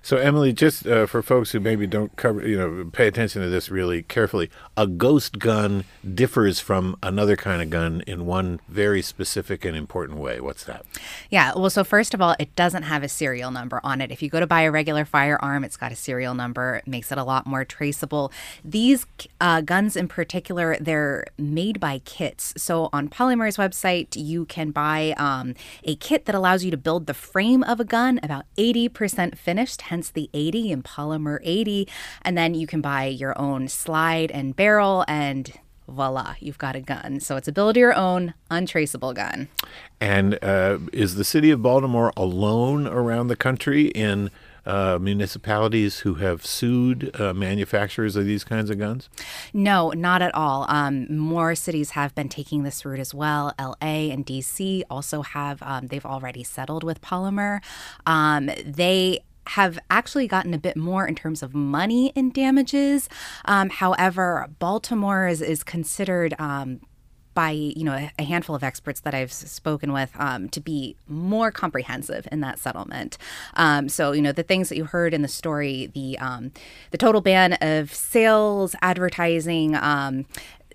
So, 0.03 0.17
Emily, 0.17 0.53
just 0.53 0.87
uh, 0.87 1.07
for 1.07 1.23
folks 1.23 1.53
who 1.53 1.61
maybe 1.61 1.87
don't 1.87 2.15
cover, 2.17 2.47
you 2.47 2.57
know, 2.57 2.91
pay 2.93 3.07
attention 3.07 3.43
to 3.43 3.49
this 3.49 3.71
really 3.71 4.03
carefully, 4.03 4.51
a 4.77 4.87
ghost 4.87 5.39
gun 5.39 5.85
differs 6.15 6.61
from 6.61 6.97
another 7.03 7.37
kind 7.37 7.63
of 7.63 7.71
gun 7.71 8.03
in 8.07 8.27
one 8.27 8.61
very 8.69 9.03
specific 9.03 9.65
and 9.65 9.77
important 9.77 10.19
way. 10.19 10.41
What's 10.41 10.65
that? 10.65 10.85
Yeah. 11.31 11.53
Well, 11.55 11.71
so 11.71 11.85
first 11.85 12.15
of 12.15 12.21
all, 12.21 12.37
it 12.39 12.55
doesn't 12.55 12.85
have 12.85 13.03
a 13.03 13.09
serial 13.09 13.51
number 13.51 13.81
on 13.83 14.01
it. 14.01 14.11
If 14.11 14.23
you 14.23 14.31
go 14.31 14.41
to 14.41 14.47
buy 14.47 14.63
a 14.63 14.71
regular 14.71 15.05
firearm, 15.05 15.65
it's 15.65 15.77
got 15.77 15.93
a 15.93 15.97
serial 15.97 16.35
number. 16.35 16.77
It 16.77 16.87
makes 16.87 17.11
it 17.13 17.19
a 17.19 17.25
lot 17.25 17.47
more 17.47 17.65
traceable. 17.65 18.33
These 18.65 19.07
uh, 19.41 19.61
guns 19.63 19.97
in 19.97 20.09
particular, 20.09 20.77
they're 20.81 21.27
made 21.37 21.81
by 21.81 21.99
kits. 22.01 22.55
So 22.57 22.89
on 22.93 23.09
Polymer's 23.09 23.57
website, 23.57 24.17
you 24.17 24.45
can 24.47 24.71
buy 24.71 25.15
um, 25.17 25.55
a 25.85 25.97
kit 25.97 26.25
that 26.27 26.35
allows 26.35 26.65
you 26.65 26.71
to 26.71 26.77
build 26.77 27.07
the 27.07 27.15
frame 27.15 27.63
of 27.65 27.81
a 27.81 27.85
gun 27.85 28.21
about 28.23 28.45
80% 28.57 29.37
finished 29.37 29.83
hence 29.89 30.11
the 30.11 30.31
80 30.33 30.73
and 30.73 30.85
polymer 30.85 31.39
80. 31.43 31.89
And 32.23 32.37
then 32.37 32.55
you 32.55 32.67
can 32.67 32.81
buy 32.81 33.07
your 33.07 33.39
own 33.39 33.69
slide 33.69 34.31
and 34.31 34.55
barrel 34.55 35.05
and 35.09 35.53
voila, 35.89 36.35
you've 36.39 36.59
got 36.59 36.77
a 36.77 36.81
gun. 36.81 37.19
So 37.21 37.37
it's 37.37 37.49
a 37.49 37.53
build 37.53 37.77
your 37.77 37.95
own, 37.95 38.35
untraceable 38.51 39.15
gun. 39.15 39.49
And 40.01 40.39
uh, 40.43 40.79
is 40.93 41.15
the 41.15 41.25
city 41.25 41.51
of 41.51 41.63
Baltimore 41.63 42.13
alone 42.17 42.87
around 42.87 43.29
the 43.29 43.37
country 43.37 43.87
in 43.89 44.31
uh, 44.67 44.99
municipalities 45.01 46.01
who 46.01 46.17
have 46.17 46.45
sued 46.45 47.19
uh, 47.19 47.33
manufacturers 47.33 48.17
of 48.17 48.27
these 48.27 48.45
kinds 48.45 48.69
of 48.69 48.79
guns? 48.79 49.09
No, 49.55 49.91
not 49.91 50.21
at 50.21 50.35
all. 50.35 50.67
Um, 50.69 51.17
more 51.17 51.55
cities 51.55 51.91
have 51.91 52.15
been 52.15 52.29
taking 52.29 52.65
this 52.65 52.85
route 52.85 53.01
as 53.01 53.15
well. 53.15 53.55
LA 53.59 54.11
and 54.13 54.27
DC 54.27 54.83
also 54.91 55.23
have, 55.23 55.63
um, 55.63 55.87
they've 55.87 56.05
already 56.05 56.45
settled 56.45 56.85
with 56.85 57.01
Polymer. 57.01 57.61
Um, 58.07 58.51
they 58.65 59.21
have 59.49 59.79
actually 59.91 60.27
gotten 60.27 60.53
a 60.53 60.59
bit 60.59 60.77
more 60.77 61.07
in 61.07 61.15
terms 61.15 61.43
of 61.43 61.55
money 61.55 62.13
in 62.15 62.31
damages. 62.31 63.09
Um, 63.47 63.71
however, 63.71 64.47
Baltimore 64.59 65.27
is, 65.27 65.41
is 65.41 65.63
considered 65.63 66.35
um, 66.39 66.81
by 67.39 67.51
you 67.51 67.85
know 67.85 68.09
a 68.19 68.23
handful 68.25 68.57
of 68.57 68.65
experts 68.65 68.99
that 69.01 69.15
I've 69.15 69.33
spoken 69.33 69.93
with 69.93 70.11
um, 70.19 70.49
to 70.49 70.61
be 70.61 70.97
more 71.07 71.53
comprehensive 71.53 72.27
in 72.33 72.41
that 72.41 72.59
settlement. 72.59 73.17
Um, 73.55 73.89
so 73.89 74.11
you 74.11 74.21
know 74.21 74.33
the 74.33 74.43
things 74.43 74.69
that 74.71 74.77
you 74.77 74.85
heard 74.85 75.15
in 75.15 75.23
the 75.23 75.29
story, 75.29 75.91
the 75.95 76.19
um, 76.19 76.51
the 76.91 76.99
total 76.99 77.21
ban 77.21 77.53
of 77.61 77.95
sales, 77.95 78.75
advertising, 78.83 79.77
um, 79.77 80.27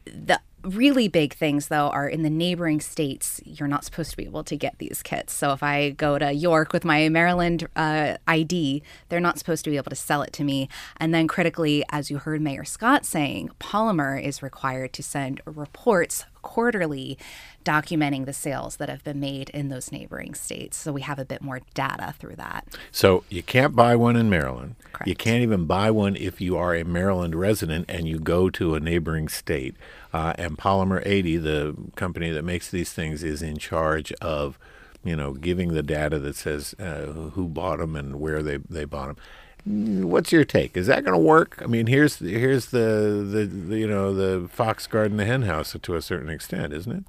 the 0.05 0.39
really 0.63 1.07
big 1.07 1.33
things 1.33 1.67
though 1.67 1.89
are 1.89 2.07
in 2.07 2.23
the 2.23 2.29
neighboring 2.29 2.79
states 2.79 3.41
you're 3.45 3.67
not 3.67 3.83
supposed 3.83 4.11
to 4.11 4.17
be 4.17 4.25
able 4.25 4.43
to 4.43 4.55
get 4.55 4.77
these 4.79 5.01
kits. 5.03 5.33
So 5.33 5.51
if 5.51 5.61
i 5.63 5.91
go 5.91 6.17
to 6.17 6.31
york 6.31 6.73
with 6.73 6.85
my 6.85 7.09
maryland 7.09 7.67
uh, 7.75 8.17
id 8.27 8.83
they're 9.09 9.19
not 9.19 9.37
supposed 9.39 9.63
to 9.65 9.69
be 9.69 9.77
able 9.77 9.89
to 9.89 9.95
sell 9.95 10.21
it 10.21 10.33
to 10.33 10.43
me. 10.43 10.69
And 10.97 11.13
then 11.13 11.27
critically 11.27 11.83
as 11.89 12.09
you 12.09 12.17
heard 12.17 12.41
mayor 12.41 12.65
scott 12.65 13.05
saying 13.05 13.51
polymer 13.59 14.21
is 14.21 14.41
required 14.41 14.93
to 14.93 15.03
send 15.03 15.41
reports 15.45 16.25
quarterly 16.41 17.17
documenting 17.63 18.25
the 18.25 18.33
sales 18.33 18.77
that 18.77 18.89
have 18.89 19.03
been 19.03 19.19
made 19.19 19.49
in 19.49 19.69
those 19.69 19.91
neighboring 19.91 20.33
states. 20.33 20.77
So 20.77 20.91
we 20.91 21.01
have 21.01 21.19
a 21.19 21.25
bit 21.25 21.41
more 21.41 21.61
data 21.73 22.13
through 22.17 22.35
that. 22.35 22.65
So 22.91 23.23
you 23.29 23.43
can't 23.43 23.75
buy 23.75 23.95
one 23.95 24.15
in 24.15 24.29
Maryland. 24.29 24.75
Correct. 24.91 25.07
You 25.07 25.15
can't 25.15 25.41
even 25.41 25.65
buy 25.65 25.91
one 25.91 26.15
if 26.15 26.41
you 26.41 26.57
are 26.57 26.75
a 26.75 26.83
Maryland 26.83 27.35
resident 27.35 27.85
and 27.89 28.07
you 28.07 28.19
go 28.19 28.49
to 28.51 28.75
a 28.75 28.79
neighboring 28.79 29.29
state. 29.29 29.75
Uh, 30.13 30.33
and 30.37 30.57
Polymer 30.57 31.01
80, 31.05 31.37
the 31.37 31.75
company 31.95 32.31
that 32.31 32.43
makes 32.43 32.69
these 32.69 32.93
things, 32.93 33.23
is 33.23 33.41
in 33.41 33.57
charge 33.57 34.11
of 34.13 34.59
you 35.03 35.15
know, 35.15 35.33
giving 35.33 35.73
the 35.73 35.83
data 35.83 36.17
that 36.19 36.35
says 36.35 36.73
uh, 36.79 37.05
who 37.33 37.47
bought 37.47 37.79
them 37.79 37.95
and 37.95 38.19
where 38.19 38.41
they, 38.41 38.57
they 38.57 38.85
bought 38.85 39.07
them. 39.07 40.09
What's 40.09 40.31
your 40.31 40.43
take? 40.43 40.75
Is 40.75 40.87
that 40.87 41.05
going 41.05 41.17
to 41.17 41.23
work? 41.23 41.57
I 41.61 41.67
mean, 41.67 41.87
here's 41.87 42.19
here's 42.19 42.67
the, 42.67 43.25
the, 43.29 43.45
the 43.45 43.77
you 43.77 43.87
know 43.87 44.13
the 44.13 44.49
fox 44.49 44.87
guarding 44.87 45.15
the 45.15 45.23
hen 45.23 45.43
house 45.43 45.75
to 45.81 45.95
a 45.95 46.01
certain 46.01 46.29
extent, 46.29 46.73
isn't 46.73 46.91
it? 46.91 47.03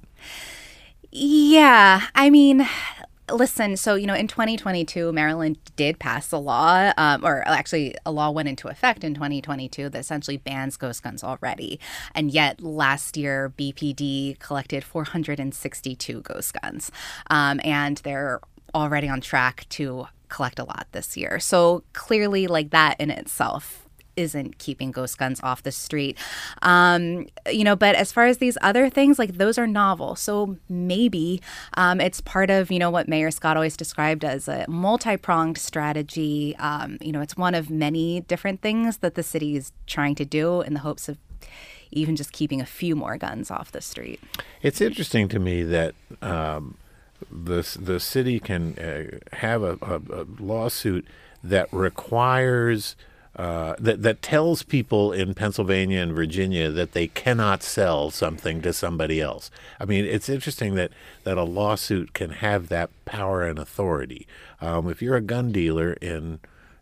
Yeah, 1.11 2.01
I 2.13 2.29
mean, 2.29 2.67
listen. 3.31 3.77
So 3.77 3.95
you 3.95 4.07
know, 4.07 4.13
in 4.13 4.27
2022, 4.27 5.11
Maryland 5.11 5.57
did 5.75 5.99
pass 5.99 6.31
a 6.31 6.37
law, 6.37 6.91
um, 6.97 7.25
or 7.25 7.47
actually, 7.47 7.95
a 8.05 8.11
law 8.11 8.31
went 8.31 8.49
into 8.49 8.67
effect 8.67 9.03
in 9.03 9.13
2022 9.13 9.89
that 9.89 9.99
essentially 9.99 10.37
bans 10.37 10.77
ghost 10.77 11.03
guns 11.03 11.23
already. 11.23 11.79
And 12.13 12.31
yet, 12.31 12.61
last 12.61 13.17
year, 13.17 13.53
BPD 13.57 14.39
collected 14.39 14.83
462 14.83 16.21
ghost 16.21 16.55
guns, 16.61 16.91
um, 17.29 17.59
and 17.63 17.97
they're 17.97 18.41
already 18.73 19.07
on 19.07 19.21
track 19.21 19.65
to 19.69 20.07
collect 20.27 20.59
a 20.59 20.63
lot 20.63 20.87
this 20.91 21.15
year. 21.15 21.39
So 21.39 21.83
clearly, 21.93 22.47
like 22.47 22.71
that 22.71 22.99
in 22.99 23.09
itself 23.09 23.84
isn't 24.15 24.57
keeping 24.57 24.91
ghost 24.91 25.17
guns 25.17 25.39
off 25.43 25.63
the 25.63 25.71
street. 25.71 26.17
Um, 26.61 27.27
you 27.51 27.63
know, 27.63 27.75
but 27.75 27.95
as 27.95 28.11
far 28.11 28.25
as 28.25 28.37
these 28.37 28.57
other 28.61 28.89
things, 28.89 29.19
like 29.19 29.37
those 29.37 29.57
are 29.57 29.67
novel. 29.67 30.15
So 30.15 30.57
maybe 30.69 31.41
um, 31.75 31.99
it's 32.01 32.21
part 32.21 32.49
of, 32.49 32.71
you 32.71 32.79
know, 32.79 32.89
what 32.89 33.07
Mayor 33.07 33.31
Scott 33.31 33.57
always 33.57 33.77
described 33.77 34.23
as 34.23 34.47
a 34.47 34.65
multi 34.67 35.17
pronged 35.17 35.57
strategy. 35.57 36.55
Um, 36.57 36.97
you 37.01 37.11
know, 37.11 37.21
it's 37.21 37.37
one 37.37 37.55
of 37.55 37.69
many 37.69 38.21
different 38.21 38.61
things 38.61 38.97
that 38.97 39.15
the 39.15 39.23
city 39.23 39.55
is 39.55 39.71
trying 39.87 40.15
to 40.15 40.25
do 40.25 40.61
in 40.61 40.73
the 40.73 40.79
hopes 40.79 41.09
of 41.09 41.17
even 41.91 42.15
just 42.15 42.31
keeping 42.31 42.61
a 42.61 42.65
few 42.65 42.95
more 42.95 43.17
guns 43.17 43.49
off 43.49 43.71
the 43.71 43.81
street. 43.81 44.19
It's 44.61 44.81
interesting 44.81 45.27
to 45.29 45.39
me 45.39 45.63
that 45.63 45.95
um, 46.21 46.77
the 47.31 47.61
the 47.79 47.99
city 47.99 48.39
can 48.39 48.77
uh, 48.77 49.35
have 49.37 49.63
a, 49.63 49.77
a, 49.81 50.21
a, 50.21 50.25
lawsuit 50.39 51.07
that 51.43 51.71
requires 51.71 52.95
uh, 53.35 53.75
that 53.79 54.01
that 54.01 54.21
tells 54.21 54.63
people 54.63 55.11
in 55.11 55.33
Pennsylvania 55.33 56.01
and 56.01 56.13
Virginia 56.13 56.69
that 56.71 56.93
they 56.93 57.07
cannot 57.07 57.63
sell 57.63 58.09
something 58.09 58.61
to 58.61 58.71
somebody 58.71 59.19
else. 59.19 59.51
I 59.79 59.85
mean, 59.85 60.05
it's 60.05 60.29
interesting 60.29 60.75
that 60.75 60.91
that 61.23 61.37
a 61.37 61.43
lawsuit 61.43 62.13
can 62.13 62.29
have 62.29 62.69
that 62.69 62.89
power 63.03 63.43
and 63.43 63.59
authority. 63.59 64.27
Um, 64.61 64.89
if 64.89 65.01
you're 65.01 65.17
a 65.17 65.21
gun 65.21 65.51
dealer 65.51 65.93
in 65.93 66.39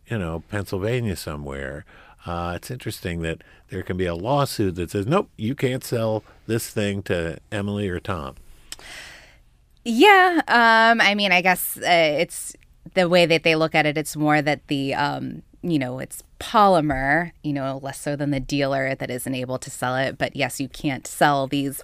you 0.08 0.18
know 0.18 0.42
Pennsylvania 0.48 1.16
somewhere. 1.16 1.84
Uh, 2.26 2.54
it's 2.56 2.70
interesting 2.70 3.20
that 3.20 3.42
there 3.68 3.82
can 3.82 3.98
be 3.98 4.06
a 4.06 4.14
lawsuit 4.14 4.76
that 4.76 4.90
says, 4.90 5.06
"Nope, 5.06 5.28
you 5.36 5.54
can't 5.54 5.84
sell 5.84 6.24
this 6.46 6.70
thing 6.70 7.02
to 7.02 7.38
Emily 7.52 7.88
or 7.88 8.00
Tom." 8.00 8.36
Yeah, 9.84 10.40
um, 10.48 11.00
I 11.02 11.14
mean, 11.14 11.32
I 11.32 11.42
guess 11.42 11.76
uh, 11.76 11.82
it's 12.18 12.56
the 12.94 13.08
way 13.08 13.26
that 13.26 13.42
they 13.42 13.56
look 13.56 13.74
at 13.74 13.84
it. 13.84 13.98
It's 13.98 14.16
more 14.16 14.40
that 14.40 14.66
the 14.68 14.94
um, 14.94 15.42
you 15.70 15.78
know 15.78 15.98
it's 15.98 16.22
polymer, 16.38 17.32
you 17.42 17.52
know, 17.52 17.80
less 17.82 18.00
so 18.00 18.16
than 18.16 18.30
the 18.30 18.40
dealer 18.40 18.94
that 18.94 19.10
isn't 19.10 19.34
able 19.34 19.58
to 19.58 19.70
sell 19.70 19.96
it. 19.96 20.18
But 20.18 20.36
yes, 20.36 20.60
you 20.60 20.68
can't 20.68 21.06
sell 21.06 21.46
these 21.46 21.82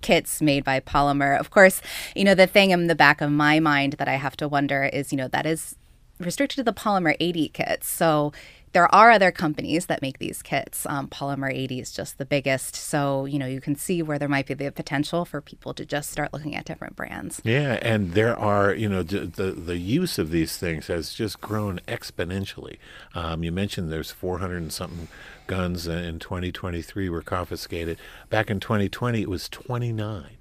kits 0.00 0.40
made 0.40 0.64
by 0.64 0.80
polymer. 0.80 1.38
Of 1.38 1.50
course, 1.50 1.82
you 2.14 2.24
know 2.24 2.34
the 2.34 2.46
thing 2.46 2.70
in 2.70 2.86
the 2.86 2.94
back 2.94 3.20
of 3.20 3.30
my 3.30 3.60
mind 3.60 3.94
that 3.94 4.08
I 4.08 4.14
have 4.14 4.36
to 4.38 4.48
wonder 4.48 4.84
is, 4.84 5.12
you 5.12 5.18
know, 5.18 5.28
that 5.28 5.46
is 5.46 5.76
restricted 6.20 6.56
to 6.56 6.62
the 6.62 6.72
polymer 6.72 7.16
80 7.20 7.48
kits. 7.48 7.88
So 7.88 8.32
there 8.72 8.92
are 8.94 9.10
other 9.10 9.30
companies 9.30 9.86
that 9.86 10.02
make 10.02 10.18
these 10.18 10.42
kits. 10.42 10.86
Um, 10.86 11.08
Polymer 11.08 11.52
80 11.52 11.80
is 11.80 11.92
just 11.92 12.18
the 12.18 12.24
biggest. 12.24 12.74
So, 12.76 13.24
you 13.24 13.38
know, 13.38 13.46
you 13.46 13.60
can 13.60 13.76
see 13.76 14.02
where 14.02 14.18
there 14.18 14.28
might 14.28 14.46
be 14.46 14.54
the 14.54 14.70
potential 14.70 15.24
for 15.24 15.40
people 15.40 15.74
to 15.74 15.84
just 15.84 16.10
start 16.10 16.32
looking 16.32 16.54
at 16.54 16.64
different 16.64 16.96
brands. 16.96 17.40
Yeah. 17.44 17.78
And 17.82 18.12
there 18.12 18.38
are, 18.38 18.74
you 18.74 18.88
know, 18.88 19.02
the, 19.02 19.52
the 19.52 19.78
use 19.78 20.18
of 20.18 20.30
these 20.30 20.56
things 20.56 20.86
has 20.86 21.12
just 21.12 21.40
grown 21.40 21.80
exponentially. 21.88 22.78
Um, 23.14 23.42
you 23.42 23.52
mentioned 23.52 23.90
there's 23.90 24.10
400 24.10 24.56
and 24.56 24.72
something 24.72 25.08
guns 25.46 25.86
in 25.86 26.18
2023 26.18 27.08
were 27.08 27.22
confiscated. 27.22 27.98
Back 28.30 28.50
in 28.50 28.60
2020, 28.60 29.22
it 29.22 29.28
was 29.28 29.48
29. 29.48 30.37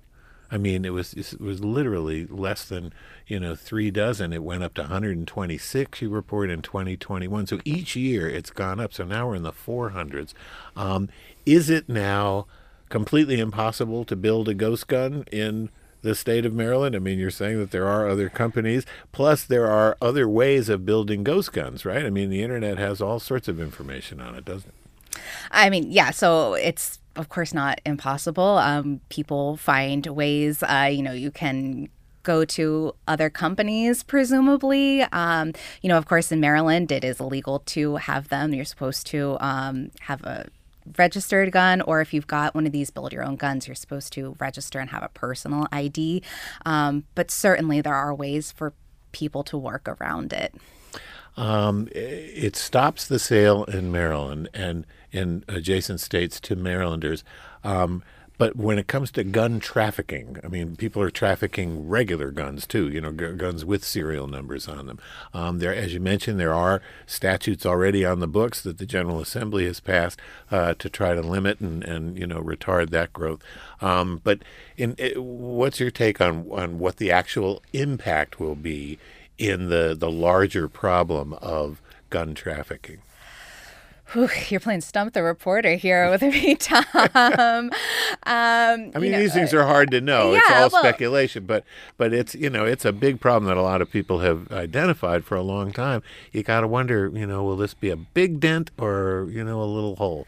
I 0.50 0.58
mean, 0.58 0.86
it 0.86 0.94
was 0.94 1.14
it 1.14 1.42
was 1.42 1.64
literally 1.64 2.26
less 2.26 2.66
than 2.66 2.94
you 3.28 3.40
know 3.40 3.56
three 3.56 3.92
dozen. 3.92 4.32
It 4.34 4.44
went 4.44 4.64
up 4.64 4.74
to 4.76 4.82
126. 4.82 6.02
You 6.02 6.10
report 6.10 6.50
in 6.50 6.62
2021. 6.62 7.48
So 7.48 7.60
each 7.66 7.96
year 7.96 8.30
it's 8.30 8.52
gone 8.52 8.80
up. 8.80 8.94
So 8.94 9.04
now 9.04 9.28
we're 9.28 9.36
in 9.36 9.44
the 9.44 9.52
400s. 9.52 10.34
Um, 10.76 11.10
is 11.46 11.70
it 11.70 11.90
now 11.90 12.48
completely 12.90 13.40
impossible 13.40 14.06
to 14.06 14.16
build 14.16 14.48
a 14.48 14.54
ghost 14.54 14.88
gun 14.88 15.26
in 15.32 15.70
the 16.02 16.16
state 16.16 16.46
of 16.46 16.54
Maryland? 16.54 16.96
I 16.96 17.00
mean, 17.00 17.20
you're 17.20 17.30
saying 17.30 17.60
that 17.60 17.72
there 17.72 17.88
are 17.88 18.08
other 18.08 18.30
companies. 18.30 18.86
Plus, 19.12 19.44
there 19.44 19.68
are 19.68 19.98
other 20.02 20.30
ways 20.30 20.70
of 20.70 20.86
building 20.86 21.24
ghost 21.24 21.52
guns, 21.52 21.86
right? 21.86 22.06
I 22.06 22.10
mean, 22.10 22.30
the 22.30 22.44
internet 22.44 22.78
has 22.78 23.02
all 23.02 23.20
sorts 23.20 23.48
of 23.48 23.60
information 23.60 24.22
on 24.22 24.36
it, 24.36 24.46
doesn't 24.46 24.70
it? 24.70 25.20
I 25.52 25.70
mean, 25.70 25.92
yeah. 25.92 26.12
So 26.12 26.54
it's 26.54 27.00
of 27.18 27.30
course 27.30 27.54
not 27.54 27.82
impossible. 27.86 28.58
Um, 28.58 29.02
people 29.10 29.58
find 29.58 30.06
ways. 30.08 30.64
Uh, 30.64 30.90
you 30.92 31.02
know, 31.02 31.12
you 31.12 31.32
can 31.32 31.90
go 32.24 32.44
to 32.44 32.94
other 33.08 33.30
companies, 33.30 34.04
presumably. 34.04 35.02
Um, 35.14 35.54
you 35.82 35.90
know, 35.90 35.98
of 35.98 36.06
course, 36.06 36.32
in 36.32 36.40
Maryland, 36.40 36.92
it 36.92 37.04
is 37.04 37.20
illegal 37.20 37.60
to 37.68 37.96
have 37.96 38.28
them. 38.28 38.54
You're 38.54 38.66
supposed 38.66 39.08
to 39.08 39.38
um, 39.40 39.92
have 40.02 40.24
a 40.24 40.48
registered 40.98 41.52
gun, 41.52 41.82
or 41.82 42.02
if 42.02 42.14
you've 42.14 42.28
got 42.28 42.54
one 42.54 42.66
of 42.66 42.72
these 42.72 42.92
build 42.92 43.14
your 43.14 43.24
own 43.24 43.36
guns, 43.36 43.68
you're 43.68 43.76
supposed 43.76 44.14
to 44.14 44.36
register 44.40 44.80
and 44.80 44.90
have 44.90 45.04
a 45.04 45.10
personal 45.10 45.68
ID. 45.72 46.22
Um, 46.66 47.06
but 47.16 47.32
certainly, 47.32 47.82
there 47.82 47.96
are 47.96 48.14
ways 48.14 48.52
for 48.52 48.74
people 49.12 49.44
to 49.46 49.58
work 49.58 49.88
around 49.88 50.34
it. 50.34 50.54
Um, 51.38 51.88
it 51.92 52.56
stops 52.56 53.08
the 53.08 53.20
sale 53.20 53.64
in 53.66 53.92
Maryland 53.92 54.50
and 54.54 54.86
in 55.12 55.44
adjacent 55.48 56.00
states 56.00 56.40
to 56.42 56.56
Marylanders. 56.56 57.24
Um, 57.64 58.04
but 58.38 58.56
when 58.56 58.78
it 58.78 58.88
comes 58.88 59.10
to 59.12 59.24
gun 59.24 59.60
trafficking, 59.60 60.38
I 60.44 60.48
mean, 60.48 60.76
people 60.76 61.02
are 61.02 61.10
trafficking 61.10 61.88
regular 61.88 62.30
guns 62.30 62.68
too. 62.68 62.88
You 62.88 63.02
know, 63.02 63.12
g- 63.12 63.34
guns 63.34 63.66
with 63.66 63.84
serial 63.84 64.28
numbers 64.28 64.68
on 64.68 64.86
them. 64.86 65.00
Um, 65.34 65.58
there, 65.58 65.74
as 65.74 65.94
you 65.94 66.00
mentioned, 66.00 66.40
there 66.40 66.54
are 66.54 66.82
statutes 67.08 67.66
already 67.66 68.06
on 68.06 68.20
the 68.20 68.28
books 68.28 68.62
that 68.62 68.78
the 68.78 68.86
General 68.86 69.20
Assembly 69.22 69.66
has 69.66 69.80
passed 69.80 70.20
uh, 70.52 70.76
to 70.76 70.90
try 70.90 71.16
to 71.16 71.22
limit 71.22 71.60
and, 71.60 71.84
and 71.84 72.18
you 72.18 72.28
know 72.28 72.42
retard 72.42 72.92
that 72.92 73.12
growth. 73.12 73.42
Um, 73.82 74.22
but 74.24 74.44
in, 74.76 74.94
it, 75.00 75.22
what's 75.22 75.80
your 75.80 75.92
take 75.92 76.22
on 76.22 76.48
on 76.52 76.78
what 76.78 76.98
the 76.98 77.12
actual 77.12 77.64
impact 77.74 78.40
will 78.40 78.56
be 78.56 79.00
in 79.38 79.70
the 79.70 79.96
the 79.98 80.12
larger 80.12 80.68
problem 80.68 81.34
of 81.34 81.82
gun 82.10 82.34
trafficking? 82.34 83.00
Whew, 84.14 84.30
you're 84.48 84.62
playing 84.62 84.82
stump 84.82 85.14
the 85.14 85.22
reporter 85.22 85.76
here 85.76 86.10
with 86.10 86.22
me, 86.22 86.56
Tom. 86.60 86.86
um, 86.94 87.72
I 88.26 88.92
mean, 88.96 89.12
know, 89.12 89.20
these 89.20 89.34
things 89.34 89.54
are 89.54 89.66
hard 89.66 89.92
to 89.92 90.00
know. 90.00 90.32
Yeah, 90.32 90.40
it's 90.40 90.52
all 90.52 90.70
well, 90.72 90.82
speculation, 90.82 91.46
but 91.46 91.66
but 91.98 92.14
it's 92.14 92.34
you 92.34 92.50
know 92.50 92.64
it's 92.64 92.86
a 92.86 92.94
big 92.94 93.20
problem 93.20 93.48
that 93.50 93.58
a 93.58 93.62
lot 93.62 93.82
of 93.82 93.92
people 93.92 94.20
have 94.20 94.50
identified 94.52 95.26
for 95.26 95.36
a 95.36 95.42
long 95.42 95.74
time. 95.74 96.04
You 96.32 96.44
got 96.44 96.62
to 96.62 96.68
wonder, 96.68 97.12
you 97.14 97.28
know, 97.28 97.44
will 97.44 97.58
this 97.58 97.74
be 97.74 97.90
a 97.90 97.98
big 97.98 98.40
dent 98.40 98.72
or 98.78 99.28
you 99.30 99.44
know 99.44 99.62
a 99.62 99.66
little 99.66 99.98
hole? 99.98 100.26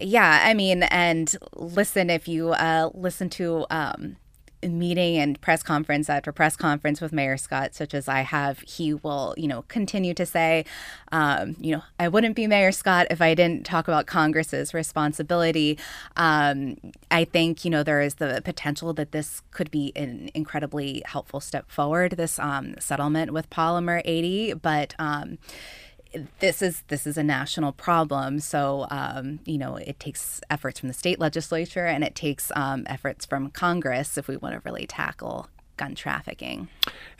Yeah, 0.00 0.42
I 0.44 0.54
mean, 0.54 0.84
and 0.84 1.34
listen, 1.54 2.08
if 2.08 2.28
you 2.28 2.50
uh, 2.52 2.90
listen 2.94 3.28
to 3.30 3.66
um, 3.68 4.16
meeting 4.62 5.16
and 5.16 5.40
press 5.40 5.62
conference 5.62 6.08
after 6.10 6.32
press 6.32 6.56
conference 6.56 7.00
with 7.00 7.12
Mayor 7.12 7.36
Scott, 7.36 7.74
such 7.74 7.94
as 7.94 8.08
I 8.08 8.22
have, 8.22 8.60
he 8.60 8.94
will, 8.94 9.34
you 9.36 9.46
know, 9.46 9.62
continue 9.68 10.14
to 10.14 10.26
say, 10.26 10.64
um, 11.12 11.56
you 11.60 11.76
know, 11.76 11.82
I 11.98 12.08
wouldn't 12.08 12.36
be 12.36 12.46
Mayor 12.46 12.72
Scott 12.72 13.06
if 13.10 13.20
I 13.20 13.34
didn't 13.34 13.64
talk 13.64 13.88
about 13.88 14.06
Congress's 14.06 14.74
responsibility. 14.74 15.78
Um, 16.16 16.76
I 17.10 17.24
think, 17.24 17.64
you 17.64 17.70
know, 17.70 17.82
there 17.82 18.00
is 18.00 18.16
the 18.16 18.42
potential 18.44 18.92
that 18.94 19.12
this 19.12 19.42
could 19.50 19.70
be 19.70 19.92
an 19.94 20.30
incredibly 20.34 21.02
helpful 21.06 21.40
step 21.40 21.70
forward, 21.70 22.12
this 22.12 22.38
um, 22.38 22.74
settlement 22.78 23.32
with 23.32 23.50
Polymer 23.50 24.02
80, 24.04 24.54
but 24.54 24.94
um, 24.98 25.38
this 26.40 26.62
is 26.62 26.82
this 26.88 27.06
is 27.06 27.16
a 27.16 27.22
national 27.22 27.72
problem. 27.72 28.40
So 28.40 28.86
um, 28.90 29.40
you 29.44 29.58
know 29.58 29.76
it 29.76 30.00
takes 30.00 30.40
efforts 30.50 30.80
from 30.80 30.88
the 30.88 30.94
state 30.94 31.18
legislature 31.18 31.86
and 31.86 32.04
it 32.04 32.14
takes 32.14 32.50
um, 32.56 32.84
efforts 32.86 33.26
from 33.26 33.50
Congress 33.50 34.18
if 34.18 34.28
we 34.28 34.36
want 34.36 34.54
to 34.54 34.60
really 34.64 34.86
tackle 34.86 35.48
gun 35.78 35.94
trafficking. 35.94 36.68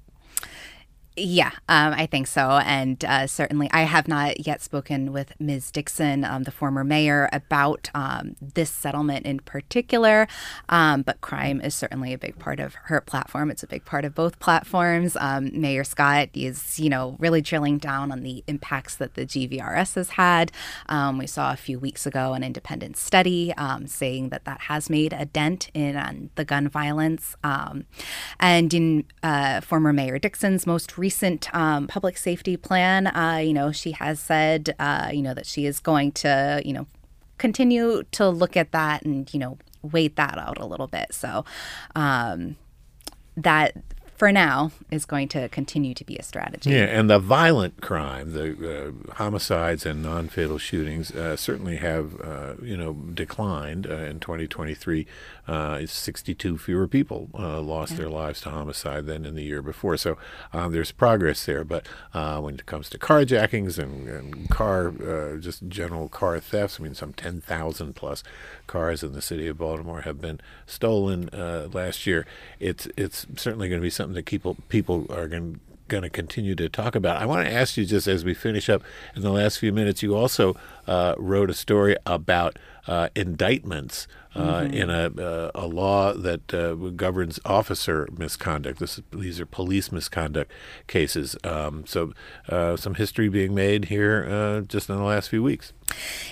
Yeah, 1.19 1.49
um, 1.67 1.93
I 1.93 2.05
think 2.05 2.27
so. 2.27 2.59
And 2.63 3.03
uh, 3.03 3.25
certainly, 3.25 3.67
I 3.71 3.81
have 3.81 4.07
not 4.07 4.45
yet 4.45 4.61
spoken 4.61 5.11
with 5.11 5.33
Ms. 5.39 5.71
Dixon, 5.71 6.23
um, 6.23 6.43
the 6.43 6.51
former 6.51 6.83
mayor, 6.83 7.27
about 7.33 7.89
um, 7.95 8.35
this 8.39 8.69
settlement 8.69 9.25
in 9.25 9.39
particular. 9.39 10.27
Um, 10.69 11.01
but 11.01 11.19
crime 11.21 11.59
is 11.59 11.73
certainly 11.73 12.13
a 12.13 12.19
big 12.19 12.37
part 12.37 12.59
of 12.59 12.75
her 12.83 13.01
platform. 13.01 13.49
It's 13.49 13.63
a 13.63 13.67
big 13.67 13.83
part 13.83 14.05
of 14.05 14.13
both 14.13 14.37
platforms. 14.37 15.17
Um, 15.19 15.49
mayor 15.59 15.83
Scott 15.83 16.29
is, 16.35 16.79
you 16.79 16.87
know, 16.87 17.15
really 17.17 17.41
drilling 17.41 17.79
down 17.79 18.11
on 18.11 18.21
the 18.21 18.43
impacts 18.45 18.95
that 18.97 19.15
the 19.15 19.25
GVRS 19.25 19.95
has 19.95 20.09
had. 20.11 20.51
Um, 20.87 21.17
we 21.17 21.25
saw 21.25 21.51
a 21.51 21.57
few 21.57 21.79
weeks 21.79 22.05
ago 22.05 22.33
an 22.33 22.43
independent 22.43 22.95
study 22.95 23.55
saying 23.87 24.29
that 24.29 24.45
that 24.45 24.61
has 24.61 24.87
made 24.87 25.13
a 25.13 25.25
dent 25.25 25.71
in 25.73 26.29
the 26.35 26.45
gun 26.45 26.67
violence. 26.67 27.35
and 28.39 28.73
in 28.73 29.05
uh, 29.23 29.61
former 29.61 29.91
Mayor 29.91 30.19
Dixon's 30.19 30.67
most 30.67 30.95
recent 30.95 31.06
recent 31.07 31.47
um, 31.55 31.87
public 31.87 32.17
safety 32.17 32.57
plan, 32.57 33.07
uh, 33.07 33.37
you 33.41 33.53
know, 33.53 33.71
she 33.71 33.91
has 33.93 34.19
said, 34.19 34.75
uh, 34.77 35.09
you 35.13 35.21
know, 35.21 35.33
that 35.33 35.45
she 35.45 35.65
is 35.65 35.79
going 35.79 36.11
to, 36.11 36.61
you 36.65 36.73
know, 36.73 36.85
continue 37.37 38.03
to 38.11 38.27
look 38.27 38.57
at 38.57 38.73
that 38.73 39.03
and, 39.03 39.33
you 39.33 39.39
know, 39.39 39.57
wait 39.81 40.17
that 40.17 40.37
out 40.37 40.57
a 40.57 40.65
little 40.65 40.87
bit. 40.87 41.13
So 41.13 41.45
um, 41.95 42.57
that 43.37 43.71
for 44.17 44.31
now 44.31 44.71
is 44.89 45.05
going 45.05 45.27
to 45.27 45.47
continue 45.49 45.93
to 45.93 46.03
be 46.03 46.17
a 46.17 46.23
strategy. 46.23 46.71
Yeah, 46.71 46.85
and 46.85 47.07
the 47.07 47.19
violent 47.19 47.81
crime, 47.81 48.33
the 48.33 48.95
uh, 49.09 49.13
homicides 49.13 49.85
and 49.85 50.01
non-fatal 50.01 50.57
shootings, 50.57 51.11
uh, 51.11 51.35
certainly 51.35 51.77
have 51.77 52.19
uh, 52.19 52.53
you 52.61 52.75
know 52.75 52.93
declined 52.93 53.85
uh, 53.85 53.93
in 53.93 54.19
2023. 54.19 55.05
Uh, 55.47 55.85
62 55.85 56.57
fewer 56.57 56.87
people 56.87 57.29
uh, 57.33 57.61
lost 57.61 57.91
yeah. 57.91 57.99
their 57.99 58.09
lives 58.09 58.41
to 58.41 58.49
homicide 58.49 59.05
than 59.05 59.23
in 59.23 59.35
the 59.35 59.43
year 59.43 59.61
before. 59.61 59.95
So 59.95 60.17
um, 60.51 60.73
there's 60.73 60.91
progress 60.91 61.45
there. 61.45 61.63
But 61.63 61.87
when 62.11 62.55
it 62.55 62.65
comes 62.65 62.89
to 62.89 62.97
carjackings 62.97 63.77
and, 63.77 64.09
and 64.09 64.49
car, 64.49 64.91
just 65.39 65.69
general 65.69 66.09
car 66.09 66.39
thefts, 66.41 66.79
I 66.79 66.83
mean, 66.83 66.95
some 66.95 67.13
10,000 67.13 67.95
plus 67.95 68.23
cars 68.65 69.03
in 69.03 69.13
the 69.13 69.21
city 69.21 69.47
of 69.47 69.59
Baltimore 69.59 70.01
have 70.01 70.19
been 70.19 70.41
stolen 70.65 71.29
last 71.71 72.05
year. 72.05 72.25
It's 72.59 72.87
it's 72.97 73.25
certainly 73.37 73.69
going 73.69 73.79
to 73.79 73.85
be 73.85 73.89
something 73.89 74.06
something 74.07 74.15
that 74.15 74.25
people 74.25 74.55
people 74.69 75.05
are 75.09 75.27
going 75.27 75.59
going 75.87 76.03
to 76.03 76.09
continue 76.09 76.53
to 76.53 76.67
talk 76.67 76.95
about. 76.95 77.21
I 77.21 77.25
want 77.25 77.47
to 77.47 77.53
ask 77.53 77.77
you 77.77 77.85
just 77.85 78.07
as 78.07 78.25
we 78.25 78.33
finish 78.33 78.67
up 78.67 78.83
in 79.15 79.21
the 79.21 79.31
last 79.31 79.57
few 79.57 79.71
minutes. 79.71 80.03
You 80.03 80.15
also 80.15 80.57
uh, 80.85 81.15
wrote 81.17 81.49
a 81.49 81.53
story 81.53 81.95
about 82.05 82.57
uh, 82.87 83.07
indictments 83.15 84.05
mm-hmm. 84.37 84.73
in 84.73 84.89
a 84.89 85.07
uh, 85.21 85.51
a 85.55 85.67
law 85.67 86.13
that 86.13 86.53
uh, 86.53 86.73
governs 86.73 87.39
officer 87.45 88.07
misconduct. 88.15 88.79
This 88.79 88.97
is, 88.97 89.03
these 89.11 89.39
are 89.39 89.45
police 89.45 89.91
misconduct 89.91 90.51
cases. 90.87 91.35
Um, 91.43 91.85
so 91.85 92.13
uh, 92.49 92.75
some 92.77 92.95
history 92.95 93.29
being 93.29 93.53
made 93.53 93.85
here 93.85 94.63
just 94.67 94.89
in 94.89 94.95
the 94.95 95.03
last 95.03 95.29
few 95.29 95.43
weeks. 95.43 95.73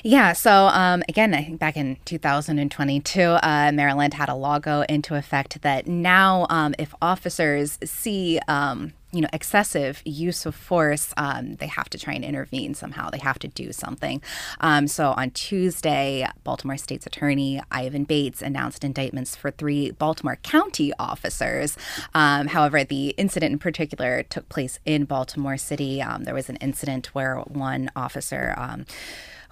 Yeah. 0.03 0.33
So 0.33 0.67
um, 0.67 1.03
again, 1.07 1.33
I 1.33 1.43
think 1.43 1.59
back 1.59 1.77
in 1.77 1.97
2022, 2.05 3.21
uh, 3.21 3.71
Maryland 3.73 4.13
had 4.13 4.29
a 4.29 4.35
law 4.35 4.59
go 4.59 4.83
into 4.89 5.15
effect 5.15 5.61
that 5.61 5.87
now, 5.87 6.45
um, 6.49 6.75
if 6.77 6.93
officers 7.01 7.79
see 7.83 8.39
um, 8.47 8.93
you 9.15 9.21
know 9.21 9.29
excessive 9.33 10.01
use 10.05 10.45
of 10.45 10.55
force, 10.55 11.13
um, 11.17 11.55
they 11.55 11.67
have 11.67 11.89
to 11.91 11.97
try 11.97 12.13
and 12.13 12.25
intervene 12.25 12.73
somehow. 12.73 13.09
They 13.09 13.19
have 13.19 13.39
to 13.39 13.47
do 13.47 13.71
something. 13.71 14.21
Um, 14.59 14.87
so 14.87 15.11
on 15.11 15.31
Tuesday, 15.31 16.27
Baltimore 16.43 16.77
State's 16.77 17.05
Attorney 17.05 17.61
Ivan 17.71 18.03
Bates 18.03 18.41
announced 18.41 18.83
indictments 18.83 19.35
for 19.35 19.51
three 19.51 19.91
Baltimore 19.91 20.37
County 20.43 20.91
officers. 20.99 21.77
Um, 22.13 22.47
however, 22.47 22.83
the 22.83 23.09
incident 23.09 23.53
in 23.53 23.59
particular 23.59 24.23
took 24.23 24.49
place 24.49 24.79
in 24.85 25.05
Baltimore 25.05 25.57
City. 25.57 26.03
there 26.21 26.33
was 26.33 26.49
an 26.49 26.57
incident 26.57 27.07
where 27.15 27.37
one 27.37 27.89
officer 27.95 28.53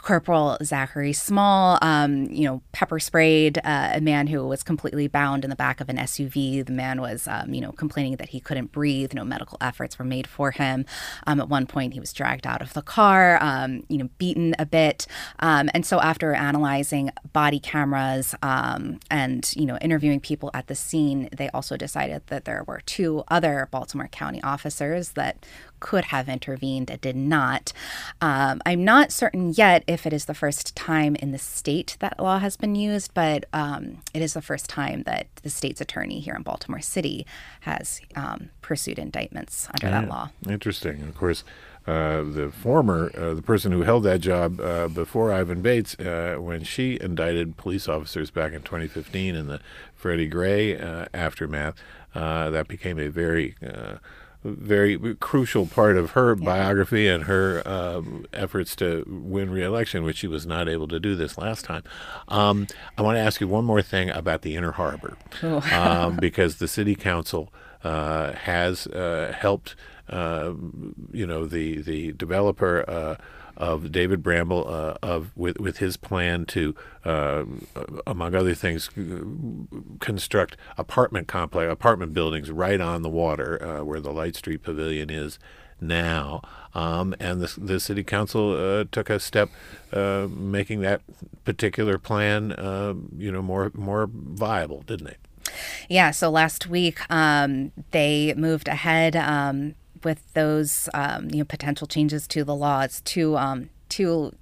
Corporal 0.04 0.58
Zachary 0.62 1.13
Small, 1.13 1.80
um, 1.82 2.26
you 2.26 2.46
know, 2.46 2.62
pepper 2.74 3.00
sprayed 3.00 3.58
uh, 3.63 3.92
a 3.94 4.02
man 4.02 4.28
who 4.28 4.46
was 4.46 4.62
completely 4.62 5.08
bound 5.08 5.46
in 5.46 5.50
the 5.50 5.56
back 5.56 5.80
of 5.80 5.88
an 5.88 5.96
SUV. 5.96 6.66
The 6.66 6.74
man 6.74 7.00
was, 7.00 7.26
um, 7.26 7.54
you 7.54 7.62
know, 7.62 7.72
complaining 7.72 8.18
that 8.18 8.30
he 8.30 8.42
couldn't 8.42 8.74
breathe. 8.74 9.13
No 9.13 9.24
medical 9.24 9.58
efforts 9.62 9.98
were 9.98 10.04
made 10.04 10.28
for 10.28 10.52
him. 10.52 10.86
Um, 11.26 11.39
at 11.39 11.48
one 11.48 11.66
point, 11.66 11.94
he 11.94 12.02
was 12.02 12.12
dragged 12.12 12.46
out 12.46 12.62
of 12.62 12.74
the 12.74 12.82
car, 12.82 13.42
um, 13.42 13.86
you 13.88 13.98
know, 13.98 14.10
beaten 14.18 14.54
a 14.60 14.66
bit. 14.66 15.08
Um, 15.39 15.70
and 15.74 15.86
so, 15.86 16.02
after 16.02 16.34
analyzing 16.34 17.10
body 17.32 17.62
cameras 17.62 18.36
um, 18.43 18.99
and 19.10 19.54
you 19.56 19.66
know 19.66 19.78
interviewing 19.78 20.20
people 20.20 20.51
at 20.54 20.68
the 20.68 20.76
scene, 20.76 21.30
they 21.32 21.49
also 21.51 21.78
decided 21.78 22.28
that 22.28 22.43
there 22.43 22.66
were 22.68 22.82
two 22.86 23.24
other 23.30 23.70
Baltimore 23.72 24.10
County 24.10 24.43
officers 24.43 25.14
that 25.14 25.45
could 25.84 26.05
have 26.05 26.29
intervened 26.29 26.89
and 26.89 27.01
did 27.01 27.15
not. 27.15 27.73
Um, 28.21 28.61
I'm 28.65 28.86
not 28.86 29.11
certain 29.11 29.51
yet 29.51 29.84
if 29.86 30.05
it 30.05 30.13
is 30.13 30.25
the 30.25 30.34
first 30.34 30.77
time 30.77 31.17
in 31.17 31.31
the 31.31 31.38
state 31.38 31.97
that 31.99 32.17
law 32.21 32.39
has 32.39 32.55
been 32.55 32.73
used, 32.73 33.13
but 33.13 33.43
um, 33.51 33.97
it 34.13 34.21
is 34.21 34.34
the 34.34 34.41
first 34.41 34.69
time 34.69 35.03
that 35.03 35.27
the 35.43 35.49
state's 35.49 35.81
attorney 35.81 36.21
here 36.21 36.36
in 36.36 36.41
Baltimore 36.41 36.79
City 36.79 37.25
has 37.61 37.99
um, 38.15 38.49
pursued 38.61 38.97
indictments 38.97 39.67
under 39.73 39.93
yeah, 39.93 40.01
that 40.01 40.09
law. 40.09 40.29
Interesting. 40.47 41.01
Of 41.01 41.17
course, 41.17 41.43
uh, 41.86 42.23
the 42.23 42.49
former, 42.49 43.11
uh, 43.17 43.34
the 43.34 43.41
person 43.41 43.73
who 43.73 43.81
held 43.81 44.03
that 44.03 44.21
job 44.21 44.61
uh, 44.61 44.88
before 44.88 45.34
Ivan 45.34 45.61
Bates, 45.61 45.99
uh, 45.99 46.38
when 46.39 46.63
she 46.63 46.97
indicted 47.01 47.57
police 47.57 47.89
officers 47.89 48.31
back 48.31 48.53
in 48.53 48.61
2015 48.61 49.36
in 49.36 49.47
the 49.47 49.59
Freddie 49.93 50.27
Gray 50.27 50.79
uh, 50.79 51.07
aftermath, 51.13 51.75
that 52.13 52.69
became 52.69 52.99
a 52.99 53.09
very 53.09 53.57
very 54.44 55.16
crucial 55.16 55.66
part 55.66 55.98
of 55.98 56.12
her 56.12 56.36
yeah. 56.38 56.46
biography 56.46 57.08
and 57.08 57.26
her 57.26 57.62
um, 57.68 58.26
efforts 58.34 58.76
to 58.78 59.04
win 59.08 59.50
re-election, 59.50 60.04
which 60.04 60.18
she 60.18 60.28
was 60.28 60.46
not 60.46 60.68
able 60.68 60.88
to 60.88 61.00
do 61.00 61.16
this 61.16 61.38
last 61.38 61.66
time. 61.66 61.84
Um, 62.28 62.68
I 62.98 63.02
want 63.02 63.16
to 63.16 63.22
ask 63.22 63.41
you 63.41 63.48
one 63.48 63.66
more 63.66 63.82
thing 63.82 64.10
about 64.10 64.41
the 64.41 64.56
Inner 64.56 64.74
Harbor, 64.74 65.18
oh. 65.41 65.62
um, 65.72 66.18
because 66.18 66.58
the 66.58 66.68
city 66.68 66.96
council 66.96 67.54
uh, 67.84 68.34
has 68.34 68.88
uh, 68.88 69.34
helped, 69.38 69.76
uh, 70.10 70.54
you 71.12 71.26
know, 71.26 71.46
the 71.46 71.82
the 71.82 72.12
developer 72.14 72.89
uh, 72.89 73.16
of 73.58 73.91
David 73.91 74.24
Bramble 74.24 74.68
uh, 74.68 74.95
of 75.01 75.36
with 75.36 75.60
with 75.60 75.78
his 75.78 75.97
plan 75.97 76.45
to, 76.47 76.76
uh, 77.06 77.43
among 78.08 78.36
other 78.36 78.54
things, 78.54 78.89
construct 79.99 80.58
apartment 80.78 81.28
complex 81.28 81.72
apartment 81.72 82.14
buildings 82.14 82.51
right 82.51 82.82
on 82.82 83.01
the 83.01 83.10
water 83.10 83.62
uh, 83.64 83.84
where 83.84 83.99
the 83.99 84.12
Light 84.12 84.36
Street 84.36 84.64
Pavilion 84.64 85.10
is 85.10 85.39
now. 85.80 86.41
Um, 86.74 87.14
and 87.20 87.41
the, 87.41 87.60
the 87.60 87.80
city 87.80 88.04
council 88.04 88.56
uh, 88.56 88.86
took 88.91 89.10
a 89.10 89.20
step 89.20 89.49
uh, 89.91 90.28
making 90.30 90.82
that 90.82 91.01
particular 91.43 91.99
plan, 91.99 92.54
uh, 92.54 92.95
you 93.16 93.32
know, 93.32 93.41
more 93.41 93.72
more 93.76 94.10
viable, 94.12 94.82
didn't 94.82 95.08
they? 95.08 95.18
Yeah. 95.89 96.12
So 96.12 96.32
last 96.32 96.68
week 96.68 96.99
um, 97.12 97.72
they 97.91 98.34
moved 98.36 98.68
ahead. 98.68 99.16
Um, 99.16 99.76
with 100.04 100.34
those 100.34 100.89
um, 100.93 101.30
you 101.32 101.39
know 101.39 101.45
potential 101.45 101.88
changes 101.88 102.28
to 102.28 102.43
the 102.43 102.56
laws 102.56 103.01
to 103.01 103.38
um, 103.38 103.70
to 103.89 104.34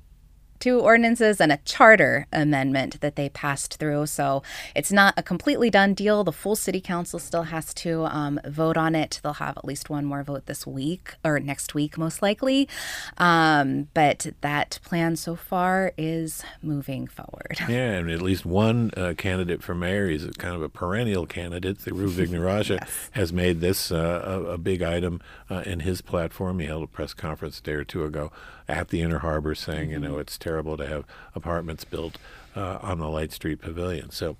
two 0.61 0.79
ordinances 0.79 1.41
and 1.41 1.51
a 1.51 1.57
charter 1.65 2.27
amendment 2.31 3.01
that 3.01 3.15
they 3.15 3.27
passed 3.27 3.77
through. 3.77 4.05
So 4.05 4.43
it's 4.75 4.91
not 4.91 5.13
a 5.17 5.23
completely 5.23 5.69
done 5.69 5.93
deal. 5.93 6.23
The 6.23 6.31
full 6.31 6.55
city 6.55 6.79
council 6.79 7.19
still 7.19 7.43
has 7.43 7.73
to 7.75 8.05
um, 8.05 8.39
vote 8.45 8.77
on 8.77 8.95
it. 8.95 9.19
They'll 9.23 9.33
have 9.33 9.57
at 9.57 9.65
least 9.65 9.89
one 9.89 10.05
more 10.05 10.23
vote 10.23 10.45
this 10.45 10.65
week 10.65 11.15
or 11.25 11.39
next 11.39 11.73
week, 11.73 11.97
most 11.97 12.21
likely. 12.21 12.69
Um, 13.17 13.87
but 13.93 14.27
that 14.41 14.79
plan 14.83 15.15
so 15.15 15.35
far 15.35 15.93
is 15.97 16.43
moving 16.61 17.07
forward. 17.07 17.59
Yeah, 17.71 17.93
and 17.93 18.11
at 18.11 18.21
least 18.21 18.45
one 18.45 18.91
uh, 18.97 19.13
candidate 19.17 19.63
for 19.63 19.73
mayor, 19.73 20.09
is 20.09 20.25
kind 20.37 20.53
of 20.55 20.61
a 20.61 20.67
perennial 20.67 21.25
candidate, 21.25 21.77
Thiru 21.77 22.09
Vignarajah, 22.09 22.79
yes. 22.81 23.09
has 23.11 23.31
made 23.31 23.61
this 23.61 23.93
uh, 23.93 24.21
a, 24.25 24.53
a, 24.53 24.57
big 24.57 24.81
item 24.81 25.21
uh, 25.49 25.63
in 25.65 25.79
his 25.79 26.01
platform. 26.01 26.59
He 26.59 26.65
held 26.65 26.83
a 26.83 26.87
press 26.87 27.13
conference 27.13 27.59
a 27.59 27.63
day 27.63 27.73
or 27.73 27.85
two 27.85 28.03
ago 28.03 28.29
at 28.71 28.87
the 28.89 29.01
Inner 29.01 29.19
Harbor 29.19 29.53
saying, 29.53 29.89
mm-hmm. 29.89 29.91
you 29.91 29.99
know, 29.99 30.11
mm-hmm. 30.11 30.21
it's 30.21 30.37
terrible 30.37 30.77
to 30.77 30.87
have 30.87 31.05
apartments 31.35 31.83
built 31.83 32.17
uh, 32.55 32.79
on 32.81 32.99
the 32.99 33.07
Light 33.07 33.31
Street 33.31 33.61
Pavilion. 33.61 34.09
So, 34.09 34.35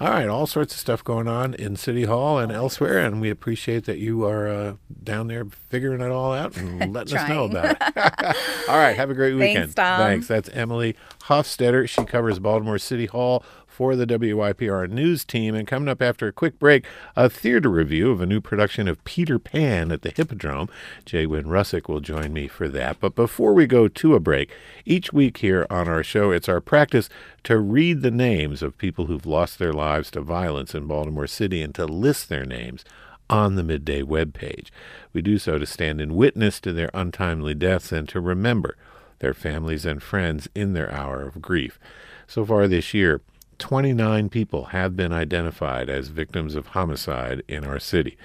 all 0.00 0.10
right, 0.10 0.28
all 0.28 0.46
sorts 0.46 0.74
of 0.74 0.80
stuff 0.80 1.02
going 1.02 1.26
on 1.26 1.54
in 1.54 1.76
City 1.76 2.04
Hall 2.04 2.38
and 2.38 2.52
elsewhere, 2.52 2.98
and 2.98 3.20
we 3.20 3.30
appreciate 3.30 3.84
that 3.86 3.98
you 3.98 4.24
are 4.24 4.48
uh, 4.48 4.74
down 5.02 5.28
there 5.28 5.44
figuring 5.44 6.00
it 6.00 6.10
all 6.10 6.32
out 6.32 6.56
and 6.56 6.92
letting 6.94 7.16
us 7.16 7.28
know 7.28 7.44
about 7.44 7.72
it. 7.72 7.78
all 8.68 8.78
right, 8.78 8.96
have 8.96 9.10
a 9.10 9.14
great 9.14 9.34
weekend. 9.34 9.56
Thanks, 9.56 9.74
Tom. 9.74 9.98
Thanks. 9.98 10.28
That's 10.28 10.48
Emily 10.50 10.96
Hofstaedter. 11.22 11.88
She 11.88 12.04
covers 12.04 12.38
Baltimore 12.38 12.78
City 12.78 13.06
Hall 13.06 13.44
for 13.76 13.94
the 13.94 14.06
WYPR 14.06 14.88
news 14.88 15.22
team. 15.22 15.54
And 15.54 15.68
coming 15.68 15.90
up 15.90 16.00
after 16.00 16.26
a 16.26 16.32
quick 16.32 16.58
break, 16.58 16.86
a 17.14 17.28
theater 17.28 17.68
review 17.68 18.10
of 18.10 18.22
a 18.22 18.26
new 18.26 18.40
production 18.40 18.88
of 18.88 19.04
Peter 19.04 19.38
Pan 19.38 19.92
at 19.92 20.00
the 20.00 20.12
Hippodrome. 20.16 20.70
Jay 21.04 21.26
Wynn 21.26 21.44
Rousuck 21.44 21.86
will 21.86 22.00
join 22.00 22.32
me 22.32 22.48
for 22.48 22.68
that. 22.68 22.98
But 23.00 23.14
before 23.14 23.52
we 23.52 23.66
go 23.66 23.86
to 23.86 24.14
a 24.14 24.20
break, 24.20 24.50
each 24.86 25.12
week 25.12 25.36
here 25.38 25.66
on 25.68 25.88
our 25.88 26.02
show, 26.02 26.30
it's 26.30 26.48
our 26.48 26.62
practice 26.62 27.10
to 27.44 27.58
read 27.58 28.00
the 28.00 28.10
names 28.10 28.62
of 28.62 28.78
people 28.78 29.06
who've 29.06 29.26
lost 29.26 29.58
their 29.58 29.74
lives 29.74 30.10
to 30.12 30.22
violence 30.22 30.74
in 30.74 30.86
Baltimore 30.86 31.26
City 31.26 31.60
and 31.60 31.74
to 31.74 31.84
list 31.84 32.30
their 32.30 32.46
names 32.46 32.82
on 33.28 33.56
the 33.56 33.62
midday 33.62 34.00
webpage. 34.00 34.70
We 35.12 35.20
do 35.20 35.36
so 35.36 35.58
to 35.58 35.66
stand 35.66 36.00
in 36.00 36.16
witness 36.16 36.60
to 36.60 36.72
their 36.72 36.90
untimely 36.94 37.52
deaths 37.52 37.92
and 37.92 38.08
to 38.08 38.20
remember 38.20 38.78
their 39.18 39.34
families 39.34 39.84
and 39.84 40.02
friends 40.02 40.48
in 40.54 40.72
their 40.72 40.90
hour 40.90 41.20
of 41.20 41.42
grief. 41.42 41.78
So 42.26 42.42
far 42.46 42.66
this 42.66 42.94
year, 42.94 43.20
29 43.58 44.28
people 44.28 44.66
have 44.66 44.96
been 44.96 45.12
identified 45.12 45.88
as 45.88 46.08
victims 46.08 46.54
of 46.54 46.68
homicide 46.68 47.42
in 47.48 47.64
our 47.64 47.78
city. 47.78 48.16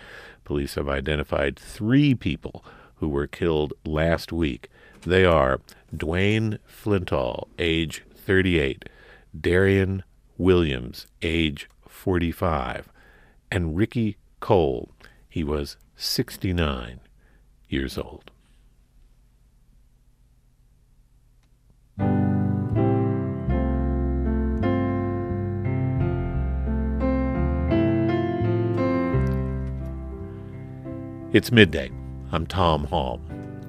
Police 0.44 0.76
have 0.76 0.90
identified 0.90 1.58
three 1.58 2.14
people 2.16 2.64
who 2.96 3.08
were 3.08 3.28
killed 3.28 3.74
last 3.86 4.32
week. 4.32 4.70
They 5.02 5.26
are 5.26 5.62
Dwayne 5.96 6.60
Flintall, 6.68 7.48
age 7.58 8.04
38, 8.14 8.88
Darian 9.40 10.04
Williams, 10.38 11.08
age 11.22 11.70
45, 11.88 12.90
and 13.50 13.76
Ricky 13.76 14.18
Cole. 14.40 14.92
He 15.28 15.44
was 15.44 15.78
69 15.96 17.00
years 17.70 17.98
old. 17.98 18.32
It's 31.34 31.50
midday. 31.50 31.90
I'm 32.34 32.46
Tom 32.46 32.84
Hall. 32.84 33.22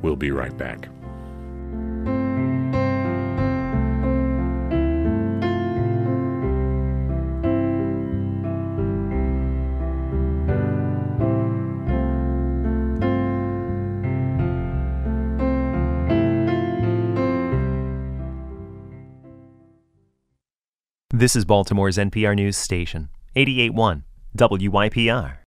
We'll 0.03 0.17
be 0.17 0.33
right 0.33 0.57
back. 0.59 0.89
This 21.15 21.37
is 21.37 21.45
Baltimore's 21.45 21.97
NPR 21.97 22.35
News 22.35 22.57
Station, 22.57 23.09
881 23.37 24.03
WYPR. 24.37 25.42